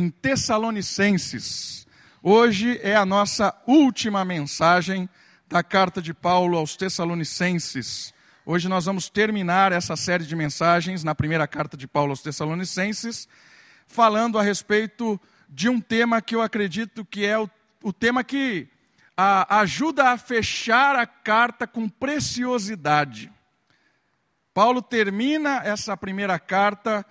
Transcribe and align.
em 0.00 0.10
Tessalonicenses. 0.10 1.84
Hoje 2.22 2.78
é 2.84 2.94
a 2.94 3.04
nossa 3.04 3.52
última 3.66 4.24
mensagem 4.24 5.08
da 5.48 5.60
carta 5.60 6.00
de 6.00 6.14
Paulo 6.14 6.56
aos 6.56 6.76
Tessalonicenses. 6.76 8.14
Hoje 8.46 8.68
nós 8.68 8.84
vamos 8.84 9.08
terminar 9.08 9.72
essa 9.72 9.96
série 9.96 10.24
de 10.24 10.36
mensagens 10.36 11.02
na 11.02 11.16
primeira 11.16 11.48
carta 11.48 11.76
de 11.76 11.88
Paulo 11.88 12.10
aos 12.10 12.22
Tessalonicenses, 12.22 13.28
falando 13.88 14.38
a 14.38 14.42
respeito 14.42 15.20
de 15.48 15.68
um 15.68 15.80
tema 15.80 16.22
que 16.22 16.36
eu 16.36 16.42
acredito 16.42 17.04
que 17.04 17.26
é 17.26 17.36
o, 17.36 17.50
o 17.82 17.92
tema 17.92 18.22
que 18.22 18.68
a, 19.16 19.62
ajuda 19.62 20.10
a 20.10 20.16
fechar 20.16 20.94
a 20.94 21.08
carta 21.08 21.66
com 21.66 21.88
preciosidade. 21.88 23.32
Paulo 24.54 24.80
termina 24.80 25.60
essa 25.64 25.96
primeira 25.96 26.38
carta 26.38 27.04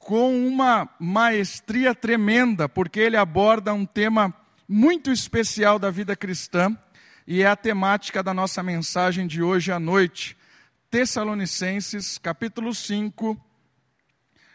com 0.00 0.48
uma 0.48 0.88
maestria 0.98 1.94
tremenda, 1.94 2.68
porque 2.68 2.98
ele 2.98 3.18
aborda 3.18 3.72
um 3.72 3.84
tema 3.84 4.34
muito 4.66 5.12
especial 5.12 5.78
da 5.78 5.90
vida 5.90 6.16
cristã 6.16 6.76
e 7.26 7.42
é 7.42 7.46
a 7.46 7.54
temática 7.54 8.22
da 8.22 8.32
nossa 8.32 8.62
mensagem 8.62 9.26
de 9.26 9.42
hoje 9.42 9.70
à 9.70 9.78
noite. 9.78 10.36
Tessalonicenses, 10.90 12.16
capítulo 12.16 12.74
5, 12.74 13.38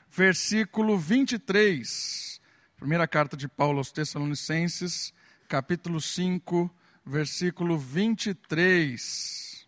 versículo 0.09 0.97
23. 0.97 2.41
Primeira 2.75 3.07
carta 3.07 3.37
de 3.37 3.47
Paulo 3.47 3.77
aos 3.77 3.91
Tessalonicenses, 3.91 5.13
capítulo 5.47 6.01
5, 6.01 6.73
versículo 7.05 7.77
23. 7.77 9.67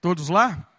Todos 0.00 0.28
lá? 0.28 0.71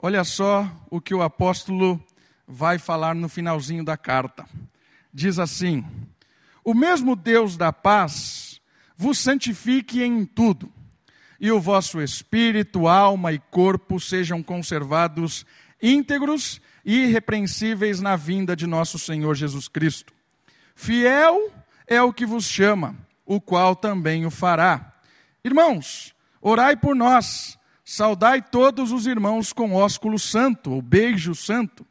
Olha 0.00 0.22
só 0.22 0.70
o 0.88 1.00
que 1.00 1.12
o 1.12 1.22
apóstolo 1.22 2.00
vai 2.46 2.78
falar 2.78 3.16
no 3.16 3.28
finalzinho 3.28 3.84
da 3.84 3.96
carta. 3.96 4.46
Diz 5.12 5.40
assim: 5.40 5.84
O 6.62 6.72
mesmo 6.72 7.16
Deus 7.16 7.56
da 7.56 7.72
paz 7.72 8.60
vos 8.96 9.18
santifique 9.18 10.00
em 10.02 10.24
tudo, 10.24 10.72
e 11.40 11.50
o 11.50 11.60
vosso 11.60 12.00
espírito, 12.00 12.86
alma 12.86 13.32
e 13.32 13.40
corpo 13.40 13.98
sejam 13.98 14.40
conservados 14.40 15.44
íntegros 15.82 16.60
e 16.84 17.06
irrepreensíveis 17.06 18.00
na 18.00 18.14
vinda 18.14 18.54
de 18.54 18.68
nosso 18.68 19.00
Senhor 19.00 19.34
Jesus 19.34 19.66
Cristo. 19.66 20.12
Fiel 20.76 21.52
é 21.88 22.00
o 22.00 22.12
que 22.12 22.24
vos 22.24 22.44
chama, 22.44 22.94
o 23.26 23.40
qual 23.40 23.74
também 23.74 24.24
o 24.24 24.30
fará. 24.30 24.94
Irmãos, 25.44 26.14
orai 26.40 26.76
por 26.76 26.94
nós 26.94 27.57
Saudai 27.90 28.42
todos 28.42 28.92
os 28.92 29.06
irmãos 29.06 29.50
com 29.50 29.72
ósculo 29.72 30.18
santo, 30.18 30.72
ou 30.72 30.82
beijo 30.82 31.34
santo. 31.34 31.86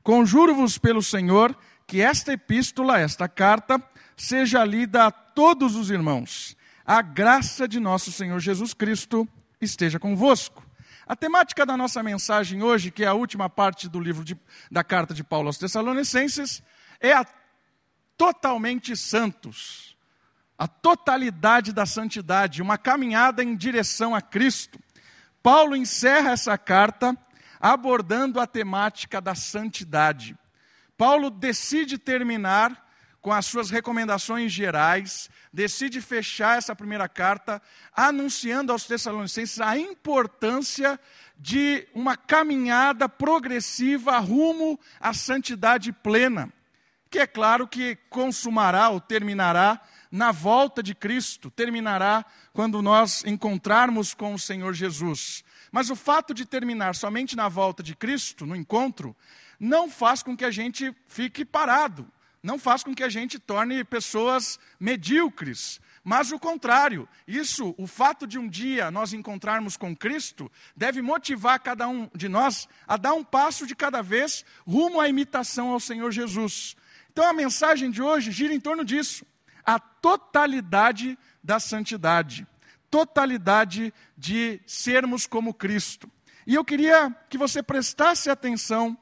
Conjuro-vos 0.00 0.78
pelo 0.78 1.02
Senhor 1.02 1.58
que 1.88 2.00
esta 2.00 2.32
epístola, 2.32 3.00
esta 3.00 3.28
carta, 3.28 3.82
seja 4.16 4.64
lida 4.64 5.06
a 5.06 5.10
todos 5.10 5.74
os 5.74 5.90
irmãos. 5.90 6.56
A 6.86 7.02
graça 7.02 7.66
de 7.66 7.80
nosso 7.80 8.12
Senhor 8.12 8.38
Jesus 8.38 8.72
Cristo 8.72 9.28
esteja 9.60 9.98
convosco. 9.98 10.64
A 11.04 11.16
temática 11.16 11.66
da 11.66 11.76
nossa 11.76 12.00
mensagem 12.00 12.62
hoje, 12.62 12.92
que 12.92 13.02
é 13.02 13.08
a 13.08 13.14
última 13.14 13.50
parte 13.50 13.88
do 13.88 13.98
livro 13.98 14.24
de, 14.24 14.38
da 14.70 14.84
carta 14.84 15.12
de 15.12 15.24
Paulo 15.24 15.48
aos 15.48 15.58
Tessalonicenses, 15.58 16.62
é 17.00 17.12
a 17.12 17.26
totalmente 18.16 18.96
santos, 18.96 19.96
a 20.56 20.68
totalidade 20.68 21.72
da 21.72 21.86
santidade, 21.86 22.62
uma 22.62 22.78
caminhada 22.78 23.42
em 23.42 23.56
direção 23.56 24.14
a 24.14 24.20
Cristo. 24.20 24.78
Paulo 25.42 25.74
encerra 25.74 26.32
essa 26.32 26.56
carta 26.58 27.16
abordando 27.60 28.40
a 28.40 28.46
temática 28.46 29.20
da 29.20 29.34
santidade. 29.34 30.36
Paulo 30.96 31.30
decide 31.30 31.98
terminar 31.98 32.88
com 33.20 33.32
as 33.32 33.46
suas 33.46 33.68
recomendações 33.68 34.50
gerais, 34.50 35.28
decide 35.52 36.00
fechar 36.00 36.56
essa 36.56 36.74
primeira 36.74 37.08
carta 37.08 37.60
anunciando 37.94 38.72
aos 38.72 38.84
Tessalonicenses 38.84 39.60
a 39.60 39.76
importância 39.76 40.98
de 41.36 41.86
uma 41.94 42.16
caminhada 42.16 43.08
progressiva 43.08 44.18
rumo 44.18 44.78
à 44.98 45.12
santidade 45.12 45.92
plena, 45.92 46.50
que 47.10 47.18
é 47.18 47.26
claro 47.26 47.66
que 47.66 47.96
consumará 48.08 48.88
ou 48.88 49.00
terminará 49.00 49.80
na 50.10 50.32
volta 50.32 50.82
de 50.82 50.94
Cristo, 50.94 51.50
terminará 51.50 52.24
quando 52.52 52.82
nós 52.82 53.24
encontrarmos 53.24 54.12
com 54.12 54.34
o 54.34 54.38
Senhor 54.38 54.74
Jesus. 54.74 55.44
Mas 55.70 55.88
o 55.88 55.94
fato 55.96 56.34
de 56.34 56.44
terminar 56.44 56.94
somente 56.94 57.36
na 57.36 57.48
volta 57.48 57.82
de 57.82 57.94
Cristo, 57.94 58.44
no 58.44 58.56
encontro, 58.56 59.14
não 59.58 59.88
faz 59.88 60.22
com 60.22 60.36
que 60.36 60.44
a 60.44 60.50
gente 60.50 60.92
fique 61.06 61.44
parado, 61.44 62.10
não 62.42 62.58
faz 62.58 62.82
com 62.82 62.94
que 62.94 63.04
a 63.04 63.08
gente 63.08 63.38
torne 63.38 63.84
pessoas 63.84 64.58
medíocres. 64.80 65.80
Mas 66.02 66.32
o 66.32 66.38
contrário, 66.38 67.06
isso, 67.28 67.74
o 67.78 67.86
fato 67.86 68.26
de 68.26 68.38
um 68.38 68.48
dia 68.48 68.90
nós 68.90 69.12
encontrarmos 69.12 69.76
com 69.76 69.94
Cristo, 69.94 70.50
deve 70.74 71.02
motivar 71.02 71.60
cada 71.60 71.86
um 71.86 72.08
de 72.14 72.28
nós 72.28 72.66
a 72.88 72.96
dar 72.96 73.12
um 73.12 73.22
passo 73.22 73.66
de 73.66 73.76
cada 73.76 74.02
vez 74.02 74.44
rumo 74.66 74.98
à 74.98 75.08
imitação 75.08 75.68
ao 75.68 75.78
Senhor 75.78 76.10
Jesus. 76.10 76.74
Então 77.12 77.28
a 77.28 77.34
mensagem 77.34 77.90
de 77.90 78.00
hoje 78.00 78.32
gira 78.32 78.54
em 78.54 78.58
torno 78.58 78.84
disso 78.84 79.24
a 79.64 79.78
totalidade 79.78 81.18
da 81.42 81.60
santidade, 81.60 82.46
totalidade 82.90 83.92
de 84.16 84.60
sermos 84.66 85.26
como 85.26 85.54
Cristo. 85.54 86.10
E 86.46 86.54
eu 86.54 86.64
queria 86.64 87.14
que 87.28 87.38
você 87.38 87.62
prestasse 87.62 88.30
atenção 88.30 88.96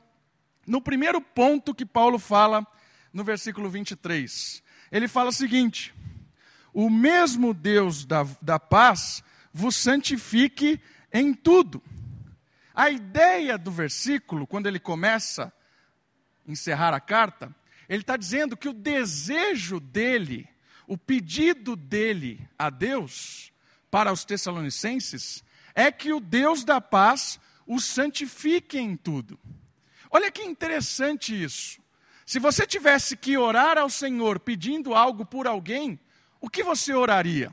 no 0.67 0.83
primeiro 0.83 1.21
ponto 1.21 1.75
que 1.75 1.87
Paulo 1.87 2.19
fala 2.19 2.67
no 3.13 3.25
versículo 3.25 3.71
23. 3.71 4.63
Ele 4.93 5.09
fala 5.09 5.31
o 5.31 5.33
seguinte: 5.33 5.95
O 6.73 6.91
mesmo 6.91 7.55
Deus 7.55 8.05
da, 8.05 8.27
da 8.43 8.59
paz 8.59 9.23
vos 9.53 9.77
santifique 9.77 10.81
em 11.13 11.33
tudo. 11.33 11.83
A 12.75 12.91
ideia 12.91 13.59
do 13.59 13.71
versículo, 13.71 14.47
quando 14.47 14.67
ele 14.67 14.79
começa 14.79 15.53
a 16.47 16.51
encerrar 16.51 16.95
a 16.95 17.01
carta, 17.01 17.55
ele 17.89 18.03
está 18.03 18.17
dizendo 18.17 18.57
que 18.57 18.69
o 18.69 18.73
desejo 18.73 19.81
dele 19.81 20.49
o 20.89 20.97
pedido 20.97 21.77
dele 21.77 22.49
a 22.59 22.71
Deus 22.71 23.53
para 23.91 24.11
os 24.11 24.25
Tessalonicenses 24.25 25.45
é 25.75 25.93
que 25.93 26.13
o 26.15 26.19
Deus 26.19 26.65
da 26.65 26.81
paz 26.81 27.39
o 27.67 27.79
santifique 27.79 28.79
em 28.79 28.97
tudo. 28.97 29.39
Olha 30.11 30.33
que 30.33 30.43
interessante 30.43 31.41
isso. 31.41 31.79
Se 32.25 32.39
você 32.39 32.67
tivesse 32.67 33.19
que 33.19 33.37
orar 33.37 33.77
ao 33.77 33.91
Senhor 33.91 34.41
pedindo 34.41 34.95
algo 34.95 35.27
por 35.27 35.47
alguém, 35.47 36.01
o 36.41 36.49
que 36.49 36.63
você 36.63 36.95
oraria? 36.95 37.53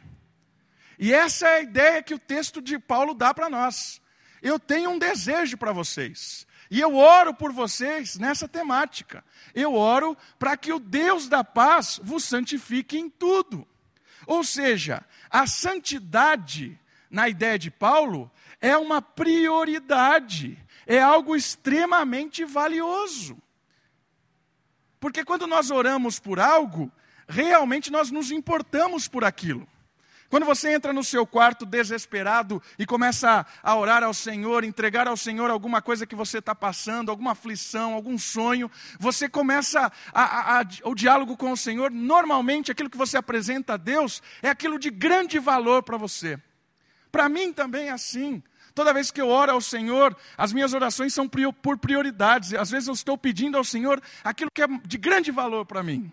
E 0.97 1.13
essa 1.13 1.45
é 1.49 1.55
a 1.57 1.61
ideia 1.61 2.03
que 2.03 2.13
o 2.13 2.19
texto 2.19 2.61
de 2.61 2.79
Paulo 2.79 3.13
dá 3.13 3.33
para 3.33 3.49
nós. 3.49 4.01
Eu 4.41 4.57
tenho 4.57 4.91
um 4.91 4.97
desejo 4.97 5.57
para 5.57 5.73
vocês. 5.73 6.47
E 6.69 6.79
eu 6.79 6.95
oro 6.95 7.33
por 7.33 7.51
vocês 7.51 8.17
nessa 8.17 8.47
temática. 8.47 9.23
Eu 9.53 9.75
oro 9.75 10.17
para 10.39 10.57
que 10.57 10.73
o 10.73 10.79
Deus 10.79 11.27
da 11.27 11.43
paz 11.43 11.99
vos 12.03 12.23
santifique 12.23 12.97
em 12.97 13.09
tudo. 13.09 13.67
Ou 14.25 14.43
seja, 14.43 15.05
a 15.29 15.45
santidade, 15.45 16.79
na 17.09 17.29
ideia 17.29 17.59
de 17.59 17.69
Paulo, 17.69 18.31
é 18.59 18.75
uma 18.75 19.01
prioridade, 19.01 20.57
é 20.87 20.99
algo 20.99 21.35
extremamente 21.35 22.43
valioso. 22.43 23.37
Porque 24.99 25.23
quando 25.23 25.45
nós 25.45 25.69
oramos 25.69 26.19
por 26.19 26.39
algo, 26.39 26.91
realmente 27.27 27.91
nós 27.91 28.09
nos 28.09 28.31
importamos 28.31 29.07
por 29.07 29.23
aquilo. 29.23 29.67
Quando 30.29 30.45
você 30.45 30.73
entra 30.73 30.91
no 30.91 31.03
seu 31.03 31.25
quarto 31.25 31.65
desesperado 31.65 32.61
e 32.79 32.85
começa 32.85 33.45
a 33.61 33.75
orar 33.75 34.03
ao 34.03 34.13
Senhor, 34.13 34.63
entregar 34.63 35.07
ao 35.07 35.15
Senhor 35.15 35.51
alguma 35.51 35.81
coisa 35.81 36.05
que 36.05 36.15
você 36.15 36.39
está 36.39 36.55
passando, 36.55 37.09
alguma 37.09 37.31
aflição, 37.31 37.93
algum 37.93 38.17
sonho, 38.17 38.69
você 38.99 39.29
começa 39.29 39.91
a, 40.13 40.23
a, 40.23 40.61
a, 40.61 40.65
o 40.83 40.95
diálogo 40.95 41.37
com 41.37 41.51
o 41.51 41.57
Senhor. 41.57 41.91
Normalmente, 41.91 42.71
aquilo 42.71 42.89
que 42.89 42.97
você 42.97 43.17
apresenta 43.17 43.73
a 43.73 43.77
Deus 43.77 44.21
é 44.41 44.49
aquilo 44.49 44.79
de 44.79 44.89
grande 44.89 45.37
valor 45.37 45.83
para 45.83 45.97
você. 45.97 46.39
Para 47.11 47.29
mim 47.29 47.53
também 47.53 47.87
é 47.89 47.91
assim. 47.91 48.43
Toda 48.73 48.93
vez 48.93 49.09
que 49.09 49.21
eu 49.21 49.29
oro 49.29 49.53
ao 49.53 49.61
Senhor, 49.61 50.17
as 50.37 50.51
minhas 50.51 50.73
orações 50.73 51.13
são 51.13 51.29
por 51.29 51.77
prioridades. 51.77 52.53
Às 52.53 52.71
vezes 52.71 52.89
eu 52.89 52.93
estou 52.93 53.17
pedindo 53.17 53.57
ao 53.57 53.63
Senhor 53.63 54.01
aquilo 54.21 54.51
que 54.53 54.61
é 54.61 54.67
de 54.67 54.97
grande 54.97 55.31
valor 55.31 55.65
para 55.65 55.81
mim. 55.81 56.11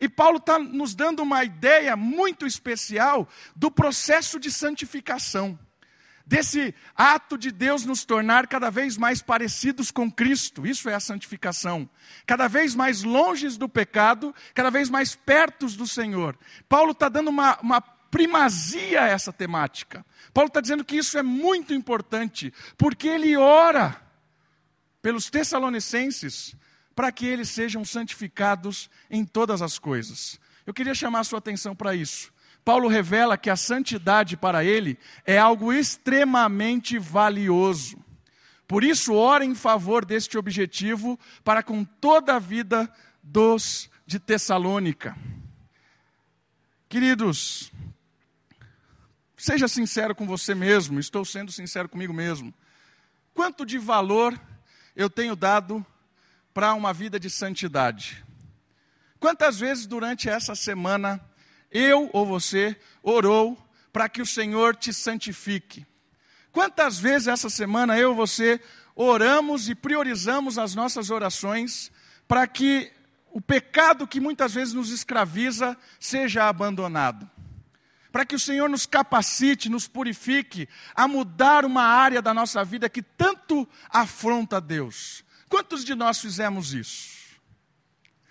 E 0.00 0.08
Paulo 0.08 0.38
está 0.38 0.58
nos 0.58 0.94
dando 0.94 1.22
uma 1.22 1.44
ideia 1.44 1.94
muito 1.94 2.46
especial 2.46 3.28
do 3.54 3.70
processo 3.70 4.40
de 4.40 4.50
santificação, 4.50 5.58
desse 6.24 6.74
ato 6.96 7.36
de 7.36 7.50
Deus 7.50 7.84
nos 7.84 8.04
tornar 8.04 8.46
cada 8.46 8.70
vez 8.70 8.96
mais 8.96 9.20
parecidos 9.20 9.90
com 9.90 10.10
Cristo, 10.10 10.66
isso 10.66 10.88
é 10.88 10.94
a 10.94 11.00
santificação, 11.00 11.88
cada 12.24 12.48
vez 12.48 12.74
mais 12.74 13.02
longes 13.02 13.58
do 13.58 13.68
pecado, 13.68 14.34
cada 14.54 14.70
vez 14.70 14.88
mais 14.88 15.14
pertos 15.14 15.76
do 15.76 15.86
Senhor. 15.86 16.38
Paulo 16.68 16.92
está 16.92 17.08
dando 17.08 17.28
uma, 17.28 17.58
uma 17.60 17.80
primazia 17.80 19.02
a 19.02 19.08
essa 19.08 19.32
temática. 19.32 20.04
Paulo 20.32 20.48
está 20.48 20.60
dizendo 20.60 20.84
que 20.84 20.96
isso 20.96 21.18
é 21.18 21.22
muito 21.22 21.74
importante, 21.74 22.52
porque 22.78 23.08
ele 23.08 23.36
ora 23.36 24.00
pelos 25.02 25.30
Tessalonicenses 25.30 26.54
para 27.00 27.10
que 27.10 27.24
eles 27.24 27.48
sejam 27.48 27.82
santificados 27.82 28.90
em 29.10 29.24
todas 29.24 29.62
as 29.62 29.78
coisas. 29.78 30.38
Eu 30.66 30.74
queria 30.74 30.94
chamar 30.94 31.20
a 31.20 31.24
sua 31.24 31.38
atenção 31.38 31.74
para 31.74 31.94
isso. 31.94 32.30
Paulo 32.62 32.88
revela 32.88 33.38
que 33.38 33.48
a 33.48 33.56
santidade 33.56 34.36
para 34.36 34.62
ele 34.66 34.98
é 35.24 35.38
algo 35.38 35.72
extremamente 35.72 36.98
valioso. 36.98 37.96
Por 38.68 38.84
isso, 38.84 39.14
ora 39.14 39.42
em 39.46 39.54
favor 39.54 40.04
deste 40.04 40.36
objetivo 40.36 41.18
para 41.42 41.62
com 41.62 41.86
toda 41.86 42.36
a 42.36 42.38
vida 42.38 42.86
dos 43.22 43.88
de 44.04 44.18
Tessalônica. 44.18 45.16
Queridos, 46.86 47.72
seja 49.38 49.66
sincero 49.66 50.14
com 50.14 50.26
você 50.26 50.54
mesmo, 50.54 51.00
estou 51.00 51.24
sendo 51.24 51.50
sincero 51.50 51.88
comigo 51.88 52.12
mesmo. 52.12 52.52
Quanto 53.32 53.64
de 53.64 53.78
valor 53.78 54.38
eu 54.94 55.08
tenho 55.08 55.34
dado 55.34 55.82
para 56.52 56.74
uma 56.74 56.92
vida 56.92 57.18
de 57.18 57.30
santidade? 57.30 58.24
Quantas 59.18 59.60
vezes 59.60 59.86
durante 59.86 60.28
essa 60.28 60.54
semana 60.54 61.20
eu 61.70 62.08
ou 62.12 62.24
você 62.24 62.76
orou 63.02 63.56
para 63.92 64.08
que 64.08 64.22
o 64.22 64.26
Senhor 64.26 64.74
te 64.74 64.92
santifique? 64.92 65.86
Quantas 66.52 66.98
vezes 66.98 67.28
essa 67.28 67.50
semana 67.50 67.98
eu 67.98 68.12
e 68.12 68.16
você 68.16 68.60
oramos 68.96 69.68
e 69.68 69.74
priorizamos 69.74 70.58
as 70.58 70.74
nossas 70.74 71.10
orações 71.10 71.92
para 72.26 72.46
que 72.46 72.90
o 73.30 73.40
pecado 73.40 74.06
que 74.06 74.20
muitas 74.20 74.54
vezes 74.54 74.74
nos 74.74 74.90
escraviza 74.90 75.76
seja 76.00 76.48
abandonado? 76.48 77.30
Para 78.10 78.24
que 78.24 78.34
o 78.34 78.40
Senhor 78.40 78.68
nos 78.68 78.86
capacite, 78.86 79.68
nos 79.68 79.86
purifique 79.86 80.68
a 80.94 81.06
mudar 81.06 81.64
uma 81.64 81.84
área 81.84 82.20
da 82.20 82.34
nossa 82.34 82.64
vida 82.64 82.88
que 82.88 83.02
tanto 83.02 83.68
afronta 83.88 84.56
a 84.56 84.60
Deus. 84.60 85.24
Quantos 85.50 85.84
de 85.84 85.94
nós 85.94 86.18
fizemos 86.18 86.72
isso? 86.72 87.20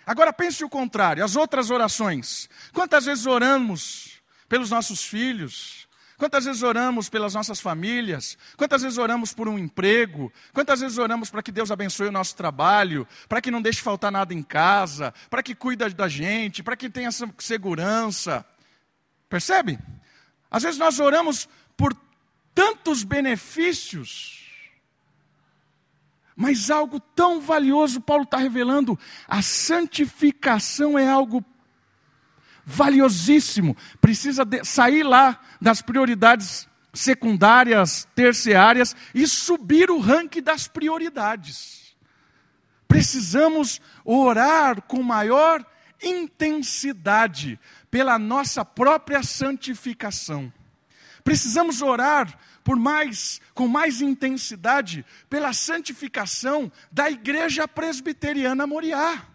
Agora 0.04 0.34
pense 0.34 0.64
o 0.64 0.70
contrário, 0.70 1.24
as 1.24 1.36
outras 1.36 1.70
orações. 1.70 2.50
Quantas 2.74 3.06
vezes 3.06 3.28
oramos 3.28 4.20
pelos 4.48 4.72
nossos 4.72 5.04
filhos, 5.04 5.88
Quantas 6.20 6.44
vezes 6.44 6.64
oramos 6.64 7.08
pelas 7.08 7.34
nossas 7.34 7.62
famílias? 7.62 8.38
Quantas 8.58 8.82
vezes 8.82 8.98
oramos 8.98 9.32
por 9.32 9.48
um 9.48 9.58
emprego? 9.58 10.30
Quantas 10.52 10.82
vezes 10.82 10.98
oramos 10.98 11.30
para 11.30 11.42
que 11.42 11.50
Deus 11.50 11.72
abençoe 11.72 12.10
o 12.10 12.12
nosso 12.12 12.36
trabalho? 12.36 13.08
Para 13.30 13.40
que 13.40 13.50
não 13.50 13.62
deixe 13.62 13.80
faltar 13.80 14.12
nada 14.12 14.34
em 14.34 14.44
casa? 14.44 15.14
Para 15.30 15.42
que 15.42 15.56
cuide 15.56 15.88
da 15.94 16.10
gente? 16.10 16.62
Para 16.62 16.76
que 16.76 16.90
tenha 16.90 17.10
segurança? 17.38 18.46
Percebe? 19.30 19.80
Às 20.52 20.64
vezes 20.64 20.78
nós 20.78 21.00
oramos 21.00 21.48
por 21.78 21.96
tantos 22.54 23.06
benefícios, 23.06 24.49
mas 26.40 26.72
algo 26.72 27.02
tão 27.02 27.42
valioso, 27.42 28.00
Paulo 28.00 28.24
está 28.24 28.38
revelando, 28.38 28.98
a 29.28 29.42
santificação 29.42 30.98
é 30.98 31.06
algo 31.06 31.44
valiosíssimo, 32.64 33.76
precisa 34.00 34.46
de, 34.46 34.64
sair 34.64 35.04
lá 35.04 35.38
das 35.60 35.82
prioridades 35.82 36.66
secundárias, 36.94 38.08
terciárias 38.16 38.96
e 39.14 39.28
subir 39.28 39.92
o 39.92 40.00
ranking 40.00 40.42
das 40.42 40.66
prioridades. 40.66 41.94
Precisamos 42.88 43.82
orar 44.06 44.82
com 44.84 45.04
maior 45.04 45.62
intensidade 46.02 47.60
pela 47.92 48.18
nossa 48.18 48.64
própria 48.64 49.24
santificação. 49.24 50.54
Precisamos 51.22 51.82
orar 51.82 52.34
por 52.70 52.78
mais 52.78 53.42
com 53.56 53.68
mais 53.68 54.00
intensidade 54.00 55.04
pela 55.28 55.54
santificação 55.54 56.72
da 56.92 57.10
igreja 57.10 57.68
presbiteriana 57.68 58.68
Moriá. 58.68 59.26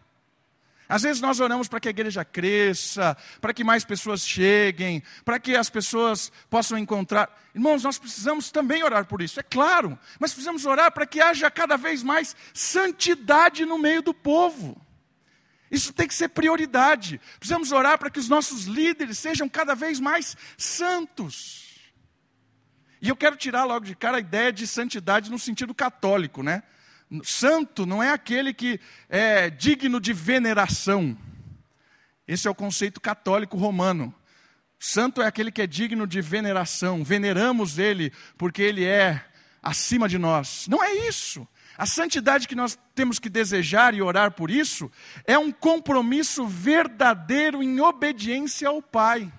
Às 0.88 1.02
vezes 1.02 1.20
nós 1.20 1.40
oramos 1.40 1.66
para 1.66 1.80
que 1.80 1.88
a 1.88 1.90
igreja 1.90 2.24
cresça, 2.24 3.16
para 3.40 3.52
que 3.52 3.64
mais 3.64 3.84
pessoas 3.84 4.24
cheguem, 4.24 5.02
para 5.24 5.40
que 5.40 5.56
as 5.56 5.68
pessoas 5.68 6.30
possam 6.48 6.78
encontrar. 6.78 7.28
Irmãos, 7.52 7.82
nós 7.82 7.98
precisamos 7.98 8.52
também 8.52 8.84
orar 8.84 9.04
por 9.04 9.20
isso, 9.20 9.40
é 9.40 9.42
claro, 9.42 9.98
mas 10.20 10.30
precisamos 10.30 10.64
orar 10.64 10.92
para 10.92 11.04
que 11.04 11.20
haja 11.20 11.50
cada 11.50 11.76
vez 11.76 12.04
mais 12.04 12.36
santidade 12.52 13.66
no 13.66 13.78
meio 13.78 14.00
do 14.00 14.14
povo. 14.14 14.80
Isso 15.72 15.92
tem 15.92 16.06
que 16.06 16.14
ser 16.14 16.28
prioridade. 16.28 17.20
Precisamos 17.40 17.72
orar 17.72 17.98
para 17.98 18.10
que 18.10 18.20
os 18.20 18.28
nossos 18.28 18.66
líderes 18.66 19.18
sejam 19.18 19.48
cada 19.48 19.74
vez 19.74 19.98
mais 19.98 20.36
santos. 20.56 21.63
E 23.04 23.10
eu 23.10 23.16
quero 23.16 23.36
tirar 23.36 23.64
logo 23.64 23.84
de 23.84 23.94
cara 23.94 24.16
a 24.16 24.20
ideia 24.20 24.50
de 24.50 24.66
santidade 24.66 25.30
no 25.30 25.38
sentido 25.38 25.74
católico, 25.74 26.42
né? 26.42 26.62
Santo 27.22 27.84
não 27.84 28.02
é 28.02 28.10
aquele 28.10 28.54
que 28.54 28.80
é 29.10 29.50
digno 29.50 30.00
de 30.00 30.14
veneração. 30.14 31.14
Esse 32.26 32.48
é 32.48 32.50
o 32.50 32.54
conceito 32.54 33.02
católico 33.02 33.58
romano. 33.58 34.14
Santo 34.78 35.20
é 35.20 35.26
aquele 35.26 35.52
que 35.52 35.60
é 35.60 35.66
digno 35.66 36.06
de 36.06 36.22
veneração. 36.22 37.04
Veneramos 37.04 37.78
ele 37.78 38.10
porque 38.38 38.62
ele 38.62 38.86
é 38.86 39.22
acima 39.62 40.08
de 40.08 40.16
nós. 40.16 40.66
Não 40.66 40.82
é 40.82 41.06
isso. 41.06 41.46
A 41.76 41.84
santidade 41.84 42.48
que 42.48 42.54
nós 42.54 42.78
temos 42.94 43.18
que 43.18 43.28
desejar 43.28 43.92
e 43.92 44.00
orar 44.00 44.30
por 44.30 44.50
isso 44.50 44.90
é 45.26 45.38
um 45.38 45.52
compromisso 45.52 46.46
verdadeiro 46.46 47.62
em 47.62 47.82
obediência 47.82 48.66
ao 48.66 48.80
Pai. 48.80 49.30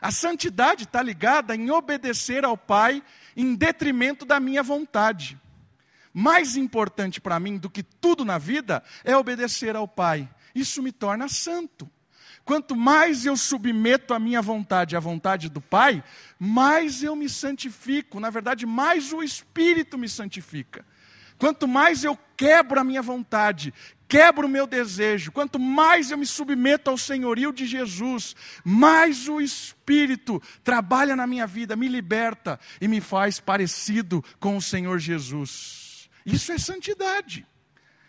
A 0.00 0.10
santidade 0.10 0.84
está 0.84 1.02
ligada 1.02 1.54
em 1.54 1.70
obedecer 1.70 2.44
ao 2.44 2.56
Pai 2.56 3.02
em 3.36 3.54
detrimento 3.54 4.24
da 4.24 4.40
minha 4.40 4.62
vontade 4.62 5.38
mais 6.12 6.56
importante 6.56 7.20
para 7.20 7.38
mim 7.38 7.56
do 7.56 7.70
que 7.70 7.82
tudo 7.82 8.24
na 8.24 8.38
vida 8.38 8.82
é 9.04 9.16
obedecer 9.16 9.76
ao 9.76 9.86
Pai. 9.86 10.28
Isso 10.54 10.82
me 10.82 10.92
torna 10.92 11.28
santo. 11.28 11.88
Quanto 12.44 12.74
mais 12.74 13.26
eu 13.26 13.36
submeto 13.36 14.12
a 14.12 14.18
minha 14.18 14.42
vontade 14.42 14.96
à 14.96 15.00
vontade 15.00 15.48
do 15.48 15.60
Pai, 15.60 16.02
mais 16.38 17.02
eu 17.02 17.14
me 17.14 17.28
santifico. 17.28 18.18
Na 18.18 18.30
verdade, 18.30 18.66
mais 18.66 19.12
o 19.12 19.22
Espírito 19.22 19.96
me 19.96 20.08
santifica. 20.08 20.84
Quanto 21.38 21.68
mais 21.68 22.02
eu 22.02 22.18
quebro 22.40 22.80
a 22.80 22.84
minha 22.84 23.02
vontade, 23.02 23.74
quebro 24.08 24.46
o 24.46 24.50
meu 24.50 24.66
desejo, 24.66 25.30
quanto 25.30 25.58
mais 25.58 26.10
eu 26.10 26.16
me 26.16 26.24
submeto 26.24 26.88
ao 26.88 26.96
senhorio 26.96 27.52
de 27.52 27.66
Jesus, 27.66 28.34
mais 28.64 29.28
o 29.28 29.42
Espírito 29.42 30.40
trabalha 30.64 31.14
na 31.14 31.26
minha 31.26 31.46
vida, 31.46 31.76
me 31.76 31.86
liberta 31.86 32.58
e 32.80 32.88
me 32.88 32.98
faz 32.98 33.38
parecido 33.38 34.24
com 34.38 34.56
o 34.56 34.62
Senhor 34.62 34.98
Jesus. 34.98 36.08
Isso 36.24 36.50
é 36.50 36.56
santidade. 36.56 37.46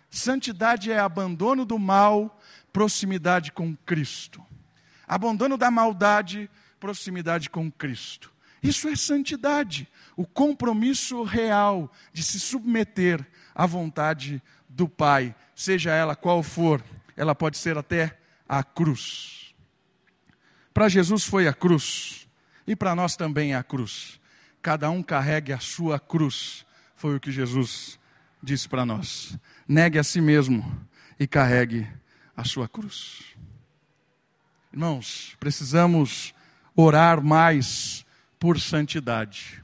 Santidade 0.10 0.90
é 0.90 0.98
abandono 0.98 1.66
do 1.66 1.78
mal, 1.78 2.40
proximidade 2.72 3.52
com 3.52 3.76
Cristo. 3.86 4.42
Abandono 5.06 5.58
da 5.58 5.70
maldade, 5.70 6.50
proximidade 6.80 7.50
com 7.50 7.70
Cristo. 7.70 8.32
Isso 8.64 8.88
é 8.88 8.96
santidade, 8.96 9.90
o 10.16 10.26
compromisso 10.26 11.22
real 11.24 11.92
de 12.14 12.24
se 12.24 12.40
submeter 12.40 13.28
à 13.54 13.66
vontade 13.66 14.42
do 14.68 14.88
Pai, 14.88 15.36
seja 15.56 15.92
ela 15.92 16.16
qual 16.16 16.42
for, 16.42 16.84
ela 17.16 17.36
pode 17.36 17.58
ser 17.58 17.78
até 17.78 18.18
a 18.48 18.64
cruz. 18.64 19.54
Para 20.74 20.90
Jesus 20.90 21.24
foi 21.24 21.48
a 21.48 21.54
cruz, 21.54 22.28
e 22.66 22.76
para 22.76 22.96
nós 22.96 23.16
também 23.16 23.54
é 23.54 23.58
a 23.58 23.64
cruz. 23.64 24.20
Cada 24.62 24.90
um 24.90 25.04
carregue 25.04 25.52
a 25.52 25.60
sua 25.60 26.00
cruz, 26.00 26.66
foi 26.96 27.16
o 27.16 27.20
que 27.20 27.32
Jesus 27.32 28.00
disse 28.42 28.68
para 28.70 28.86
nós: 28.86 29.38
negue 29.68 30.00
a 30.00 30.04
si 30.04 30.22
mesmo 30.22 30.88
e 31.20 31.28
carregue 31.28 31.88
a 32.36 32.44
sua 32.44 32.68
cruz. 32.68 33.36
Irmãos, 34.72 35.36
precisamos 35.40 36.34
orar 36.76 37.22
mais 37.22 38.06
por 38.40 38.60
santidade. 38.60 39.61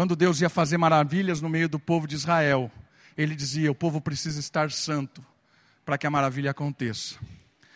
Quando 0.00 0.16
Deus 0.16 0.40
ia 0.40 0.48
fazer 0.48 0.78
maravilhas 0.78 1.42
no 1.42 1.48
meio 1.50 1.68
do 1.68 1.78
povo 1.78 2.06
de 2.06 2.14
Israel, 2.14 2.72
ele 3.18 3.36
dizia: 3.36 3.70
o 3.70 3.74
povo 3.74 4.00
precisa 4.00 4.40
estar 4.40 4.70
santo 4.70 5.22
para 5.84 5.98
que 5.98 6.06
a 6.06 6.10
maravilha 6.10 6.52
aconteça. 6.52 7.18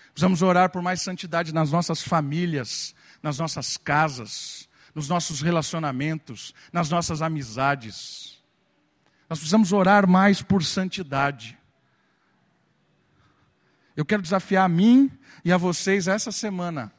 Precisamos 0.07 0.41
orar 0.41 0.71
por 0.71 0.81
mais 0.81 1.03
santidade 1.03 1.53
nas 1.53 1.71
nossas 1.71 2.01
famílias, 2.01 2.95
nas 3.23 3.39
nossas 3.39 3.77
casas, 3.77 4.67
nos 4.95 5.07
nossos 5.07 5.43
relacionamentos, 5.43 6.55
nas 6.73 6.89
nossas 6.89 7.21
amizades. 7.21 8.43
Nós 9.29 9.39
precisamos 9.39 9.71
orar 9.71 10.09
mais 10.09 10.41
por 10.41 10.65
santidade. 10.65 11.59
Eu 13.95 14.07
quero 14.07 14.23
desafiar 14.23 14.65
a 14.65 14.69
mim 14.71 15.11
e 15.45 15.53
a 15.53 15.59
vocês 15.59 16.09
essa 16.09 16.33
semana 16.33 16.91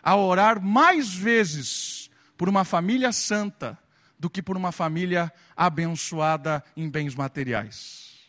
a 0.00 0.14
orar 0.14 0.62
mais 0.62 1.12
vezes 1.12 2.08
por 2.36 2.48
uma 2.48 2.64
família 2.64 3.10
santa 3.10 3.81
do 4.22 4.30
que 4.30 4.40
por 4.40 4.56
uma 4.56 4.70
família 4.70 5.32
abençoada 5.56 6.62
em 6.76 6.88
bens 6.88 7.12
materiais. 7.12 8.20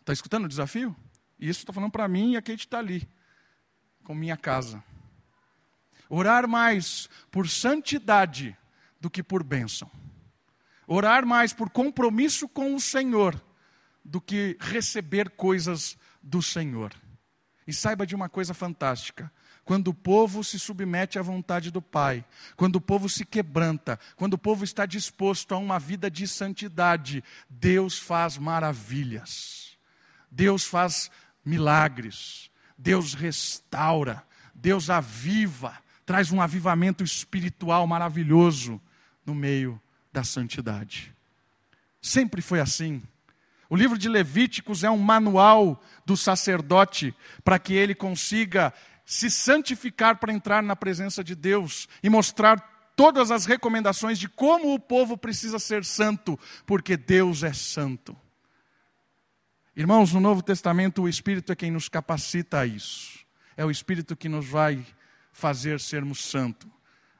Está 0.00 0.12
escutando 0.12 0.44
o 0.44 0.48
desafio? 0.48 0.94
Isso 1.40 1.60
estou 1.60 1.74
falando 1.74 1.90
para 1.90 2.06
mim 2.06 2.32
e 2.32 2.36
a 2.36 2.42
Kate 2.42 2.66
está 2.66 2.78
ali, 2.78 3.08
com 4.04 4.14
minha 4.14 4.36
casa. 4.36 4.84
Orar 6.10 6.46
mais 6.46 7.08
por 7.30 7.48
santidade 7.48 8.54
do 9.00 9.08
que 9.08 9.22
por 9.22 9.42
bênção. 9.42 9.90
Orar 10.86 11.24
mais 11.24 11.54
por 11.54 11.70
compromisso 11.70 12.46
com 12.46 12.74
o 12.74 12.80
Senhor 12.80 13.42
do 14.04 14.20
que 14.20 14.58
receber 14.60 15.30
coisas 15.30 15.96
do 16.22 16.42
Senhor. 16.42 16.92
E 17.66 17.72
saiba 17.72 18.06
de 18.06 18.14
uma 18.14 18.28
coisa 18.28 18.52
fantástica: 18.52 19.32
quando 19.64 19.88
o 19.88 19.94
povo 19.94 20.44
se 20.44 20.58
submete 20.58 21.18
à 21.18 21.22
vontade 21.22 21.70
do 21.70 21.80
Pai, 21.80 22.24
quando 22.56 22.76
o 22.76 22.80
povo 22.80 23.08
se 23.08 23.24
quebranta, 23.24 23.98
quando 24.16 24.34
o 24.34 24.38
povo 24.38 24.64
está 24.64 24.84
disposto 24.84 25.54
a 25.54 25.58
uma 25.58 25.78
vida 25.78 26.10
de 26.10 26.28
santidade, 26.28 27.24
Deus 27.48 27.98
faz 27.98 28.36
maravilhas, 28.36 29.76
Deus 30.30 30.64
faz 30.64 31.10
milagres, 31.44 32.50
Deus 32.76 33.14
restaura, 33.14 34.22
Deus 34.54 34.90
aviva, 34.90 35.78
traz 36.04 36.30
um 36.30 36.40
avivamento 36.40 37.02
espiritual 37.02 37.86
maravilhoso 37.86 38.80
no 39.24 39.34
meio 39.34 39.80
da 40.12 40.22
santidade. 40.22 41.14
Sempre 42.00 42.42
foi 42.42 42.60
assim. 42.60 43.02
O 43.70 43.76
livro 43.76 43.96
de 43.96 44.08
Levíticos 44.08 44.84
é 44.84 44.90
um 44.90 44.98
manual 44.98 45.82
do 46.04 46.16
sacerdote 46.16 47.14
para 47.42 47.58
que 47.58 47.72
ele 47.72 47.94
consiga 47.94 48.74
se 49.04 49.30
santificar 49.30 50.16
para 50.16 50.32
entrar 50.32 50.62
na 50.62 50.74
presença 50.74 51.22
de 51.22 51.34
Deus 51.34 51.88
e 52.02 52.08
mostrar 52.08 52.92
todas 52.96 53.30
as 53.30 53.44
recomendações 53.44 54.18
de 54.18 54.28
como 54.28 54.74
o 54.74 54.78
povo 54.78 55.16
precisa 55.16 55.58
ser 55.58 55.84
santo, 55.84 56.38
porque 56.64 56.96
Deus 56.96 57.42
é 57.42 57.52
santo. 57.52 58.16
Irmãos, 59.76 60.12
no 60.12 60.20
Novo 60.20 60.42
Testamento 60.42 61.02
o 61.02 61.08
Espírito 61.08 61.52
é 61.52 61.56
quem 61.56 61.70
nos 61.70 61.88
capacita 61.88 62.60
a 62.60 62.66
isso. 62.66 63.18
É 63.56 63.64
o 63.64 63.70
Espírito 63.70 64.16
que 64.16 64.28
nos 64.28 64.46
vai 64.46 64.84
fazer 65.32 65.80
sermos 65.80 66.24
santos. 66.24 66.70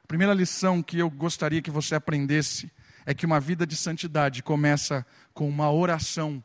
A 0.03 0.07
primeira 0.07 0.35
lição 0.35 0.83
que 0.83 0.99
eu 0.99 1.11
gostaria 1.11 1.63
que 1.63 1.71
você 1.71 1.95
aprendesse 1.95 2.71
é 3.07 3.13
que 3.13 3.27
uma 3.27 3.41
vida 3.41 3.67
de 3.67 3.77
santidade 3.77 4.43
começa 4.43 5.05
com 5.33 5.49
uma 5.49 5.71
oração 5.71 6.43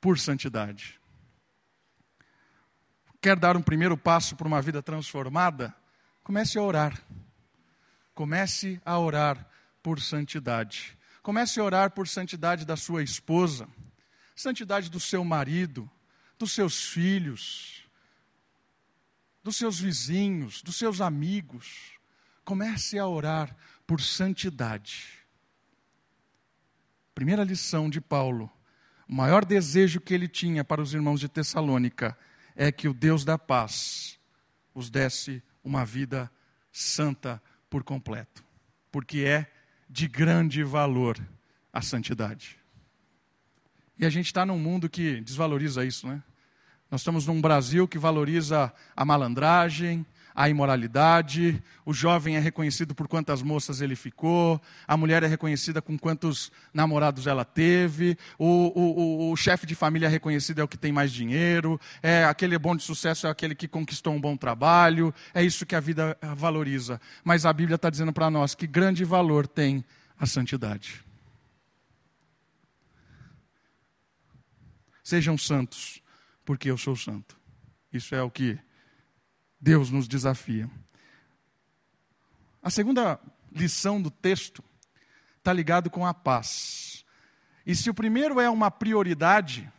por 0.00 0.18
santidade. 0.18 0.99
Quer 3.20 3.38
dar 3.38 3.54
um 3.54 3.62
primeiro 3.62 3.98
passo 3.98 4.34
para 4.34 4.48
uma 4.48 4.62
vida 4.62 4.82
transformada? 4.82 5.74
Comece 6.24 6.58
a 6.58 6.62
orar. 6.62 7.02
Comece 8.14 8.80
a 8.84 8.98
orar 8.98 9.46
por 9.82 10.00
santidade. 10.00 10.96
Comece 11.22 11.60
a 11.60 11.64
orar 11.64 11.90
por 11.90 12.08
santidade 12.08 12.64
da 12.64 12.76
sua 12.76 13.02
esposa, 13.02 13.68
santidade 14.34 14.90
do 14.90 14.98
seu 14.98 15.22
marido, 15.22 15.90
dos 16.38 16.52
seus 16.52 16.86
filhos, 16.86 17.84
dos 19.44 19.56
seus 19.56 19.78
vizinhos, 19.78 20.62
dos 20.62 20.76
seus 20.76 21.02
amigos. 21.02 21.92
Comece 22.42 22.98
a 22.98 23.06
orar 23.06 23.54
por 23.86 24.00
santidade. 24.00 25.18
Primeira 27.14 27.44
lição 27.44 27.90
de 27.90 28.00
Paulo: 28.00 28.50
o 29.06 29.14
maior 29.14 29.44
desejo 29.44 30.00
que 30.00 30.14
ele 30.14 30.26
tinha 30.26 30.64
para 30.64 30.80
os 30.80 30.94
irmãos 30.94 31.20
de 31.20 31.28
Tessalônica 31.28 32.16
é 32.56 32.70
que 32.70 32.88
o 32.88 32.94
Deus 32.94 33.24
da 33.24 33.38
paz 33.38 34.18
os 34.74 34.90
desse 34.90 35.42
uma 35.62 35.84
vida 35.84 36.30
santa 36.72 37.42
por 37.68 37.82
completo, 37.82 38.44
porque 38.90 39.20
é 39.20 39.50
de 39.88 40.08
grande 40.08 40.62
valor 40.62 41.18
a 41.72 41.82
santidade. 41.82 42.58
E 43.98 44.06
a 44.06 44.10
gente 44.10 44.26
está 44.26 44.46
num 44.46 44.58
mundo 44.58 44.88
que 44.88 45.20
desvaloriza 45.20 45.84
isso, 45.84 46.06
né? 46.06 46.22
Nós 46.90 47.02
estamos 47.02 47.26
num 47.26 47.40
Brasil 47.40 47.86
que 47.86 47.98
valoriza 47.98 48.72
a 48.96 49.04
malandragem, 49.04 50.04
a 50.34 50.48
imoralidade, 50.48 51.62
o 51.84 51.92
jovem 51.92 52.36
é 52.36 52.38
reconhecido 52.38 52.94
por 52.94 53.08
quantas 53.08 53.42
moças 53.42 53.80
ele 53.80 53.96
ficou, 53.96 54.60
a 54.86 54.96
mulher 54.96 55.22
é 55.22 55.26
reconhecida 55.26 55.82
com 55.82 55.98
quantos 55.98 56.50
namorados 56.72 57.26
ela 57.26 57.44
teve, 57.44 58.16
o, 58.38 58.46
o, 58.46 59.28
o, 59.28 59.32
o 59.32 59.36
chefe 59.36 59.66
de 59.66 59.74
família 59.74 60.06
é 60.06 60.10
reconhecido 60.10 60.60
é 60.60 60.64
o 60.64 60.68
que 60.68 60.78
tem 60.78 60.92
mais 60.92 61.12
dinheiro, 61.12 61.80
é 62.02 62.24
aquele 62.24 62.58
bom 62.58 62.76
de 62.76 62.82
sucesso 62.82 63.26
é 63.26 63.30
aquele 63.30 63.54
que 63.54 63.68
conquistou 63.68 64.12
um 64.12 64.20
bom 64.20 64.36
trabalho, 64.36 65.14
é 65.34 65.42
isso 65.42 65.66
que 65.66 65.74
a 65.74 65.80
vida 65.80 66.16
valoriza. 66.36 67.00
Mas 67.24 67.44
a 67.44 67.52
Bíblia 67.52 67.76
está 67.76 67.90
dizendo 67.90 68.12
para 68.12 68.30
nós 68.30 68.54
que 68.54 68.66
grande 68.66 69.04
valor 69.04 69.46
tem 69.46 69.84
a 70.18 70.26
santidade. 70.26 71.02
Sejam 75.02 75.36
santos 75.36 76.00
porque 76.44 76.70
eu 76.70 76.78
sou 76.78 76.94
santo. 76.94 77.38
Isso 77.92 78.14
é 78.14 78.22
o 78.22 78.30
que 78.30 78.58
Deus 79.60 79.90
nos 79.90 80.08
desafia. 80.08 80.70
A 82.62 82.70
segunda 82.70 83.20
lição 83.52 84.00
do 84.00 84.10
texto 84.10 84.64
está 85.38 85.52
ligado 85.52 85.90
com 85.90 86.06
a 86.06 86.14
paz. 86.14 87.04
E 87.66 87.74
se 87.74 87.90
o 87.90 87.94
primeiro 87.94 88.40
é 88.40 88.48
uma 88.48 88.70
prioridade, 88.70 89.70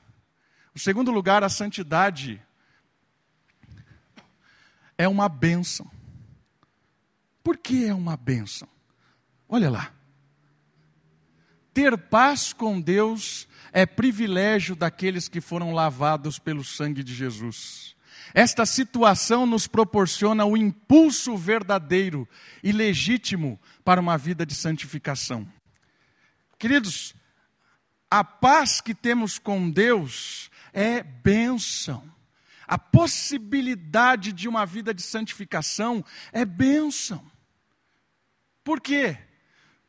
o 0.73 0.79
segundo 0.79 1.11
lugar, 1.11 1.43
a 1.43 1.49
santidade, 1.49 2.41
é 4.97 5.07
uma 5.07 5.27
bênção. 5.27 5.89
Por 7.43 7.57
que 7.57 7.85
é 7.85 7.93
uma 7.93 8.15
bênção? 8.15 8.67
Olha 9.49 9.69
lá. 9.69 9.91
Ter 11.73 11.97
paz 11.97 12.53
com 12.53 12.79
Deus 12.79 13.47
é 13.71 13.85
privilégio 13.85 14.75
daqueles 14.75 15.27
que 15.27 15.41
foram 15.41 15.73
lavados 15.73 16.37
pelo 16.37 16.63
sangue 16.63 17.03
de 17.03 17.15
Jesus. 17.15 17.95
Esta 18.33 18.65
situação 18.65 19.45
nos 19.45 19.67
proporciona 19.67 20.45
o 20.45 20.55
impulso 20.55 21.35
verdadeiro 21.35 22.27
e 22.63 22.71
legítimo 22.71 23.59
para 23.83 23.99
uma 23.99 24.17
vida 24.17 24.45
de 24.45 24.55
santificação. 24.55 25.47
Queridos, 26.57 27.13
a 28.09 28.23
paz 28.23 28.81
que 28.81 28.93
temos 28.93 29.39
com 29.39 29.69
Deus 29.69 30.49
é 30.73 31.03
bênção. 31.03 32.03
A 32.67 32.77
possibilidade 32.77 34.31
de 34.31 34.47
uma 34.47 34.65
vida 34.65 34.93
de 34.93 35.01
santificação 35.01 36.05
é 36.31 36.45
bênção. 36.45 37.21
Por 38.63 38.79
quê? 38.79 39.17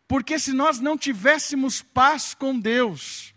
Porque 0.08 0.38
se 0.38 0.52
nós 0.52 0.80
não 0.80 0.99
tivéssemos 0.99 1.80
paz 1.80 2.34
com 2.34 2.58
Deus, 2.58 3.32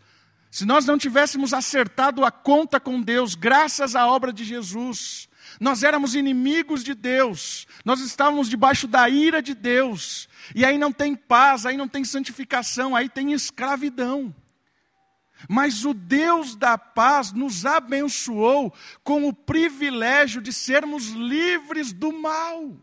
se 0.56 0.66
nós 0.66 0.86
não 0.86 0.98
tivéssemos 0.98 1.54
acertado 1.54 2.24
a 2.24 2.32
conta 2.32 2.80
com 2.80 3.02
Deus, 3.02 3.36
graças 3.36 3.94
à 3.94 4.08
obra 4.08 4.32
de 4.32 4.46
Jesus, 4.46 5.28
nós 5.60 5.84
éramos 5.84 6.16
inimigos 6.16 6.82
de 6.82 6.96
Deus, 6.96 7.68
nós 7.84 8.00
estávamos 8.00 8.48
debaixo 8.48 8.88
da 8.88 9.10
ira 9.10 9.42
de 9.42 9.54
Deus, 9.54 10.30
e 10.56 10.64
aí 10.64 10.78
não 10.78 10.94
tem 10.94 11.14
paz, 11.14 11.66
aí 11.66 11.76
não 11.76 11.90
tem 11.90 12.06
santificação, 12.06 12.96
aí 12.96 13.10
tem 13.10 13.34
escravidão. 13.34 14.34
Mas 15.50 15.84
o 15.84 15.94
Deus 15.94 16.56
da 16.56 16.78
paz 16.78 17.34
nos 17.34 17.66
abençoou 17.66 18.74
com 19.04 19.28
o 19.28 19.34
privilégio 19.34 20.42
de 20.42 20.54
sermos 20.54 21.10
livres 21.10 21.92
do 21.92 22.14
mal. 22.14 22.78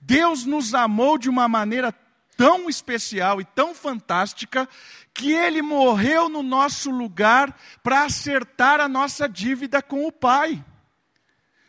Deus 0.00 0.46
nos 0.46 0.72
amou 0.72 1.18
de 1.18 1.28
uma 1.28 1.46
maneira 1.46 1.94
tão 2.36 2.68
especial 2.68 3.40
e 3.40 3.44
tão 3.44 3.74
fantástica 3.74 4.68
que 5.14 5.32
ele 5.32 5.62
morreu 5.62 6.28
no 6.28 6.42
nosso 6.42 6.90
lugar 6.90 7.58
para 7.82 8.04
acertar 8.04 8.80
a 8.80 8.88
nossa 8.88 9.28
dívida 9.28 9.82
com 9.82 10.06
o 10.06 10.12
Pai. 10.12 10.64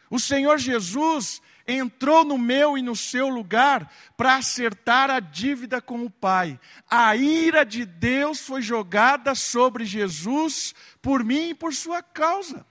O 0.09 0.19
Senhor 0.19 0.57
Jesus 0.57 1.41
entrou 1.67 2.23
no 2.23 2.37
meu 2.37 2.77
e 2.77 2.81
no 2.81 2.95
seu 2.95 3.29
lugar 3.29 3.91
para 4.17 4.35
acertar 4.35 5.09
a 5.09 5.19
dívida 5.19 5.81
com 5.81 6.03
o 6.03 6.09
Pai. 6.09 6.59
A 6.89 7.15
ira 7.15 7.65
de 7.65 7.85
Deus 7.85 8.41
foi 8.41 8.61
jogada 8.61 9.33
sobre 9.33 9.85
Jesus 9.85 10.75
por 11.01 11.23
mim 11.23 11.49
e 11.49 11.55
por 11.55 11.73
sua 11.73 12.01
causa. 12.01 12.65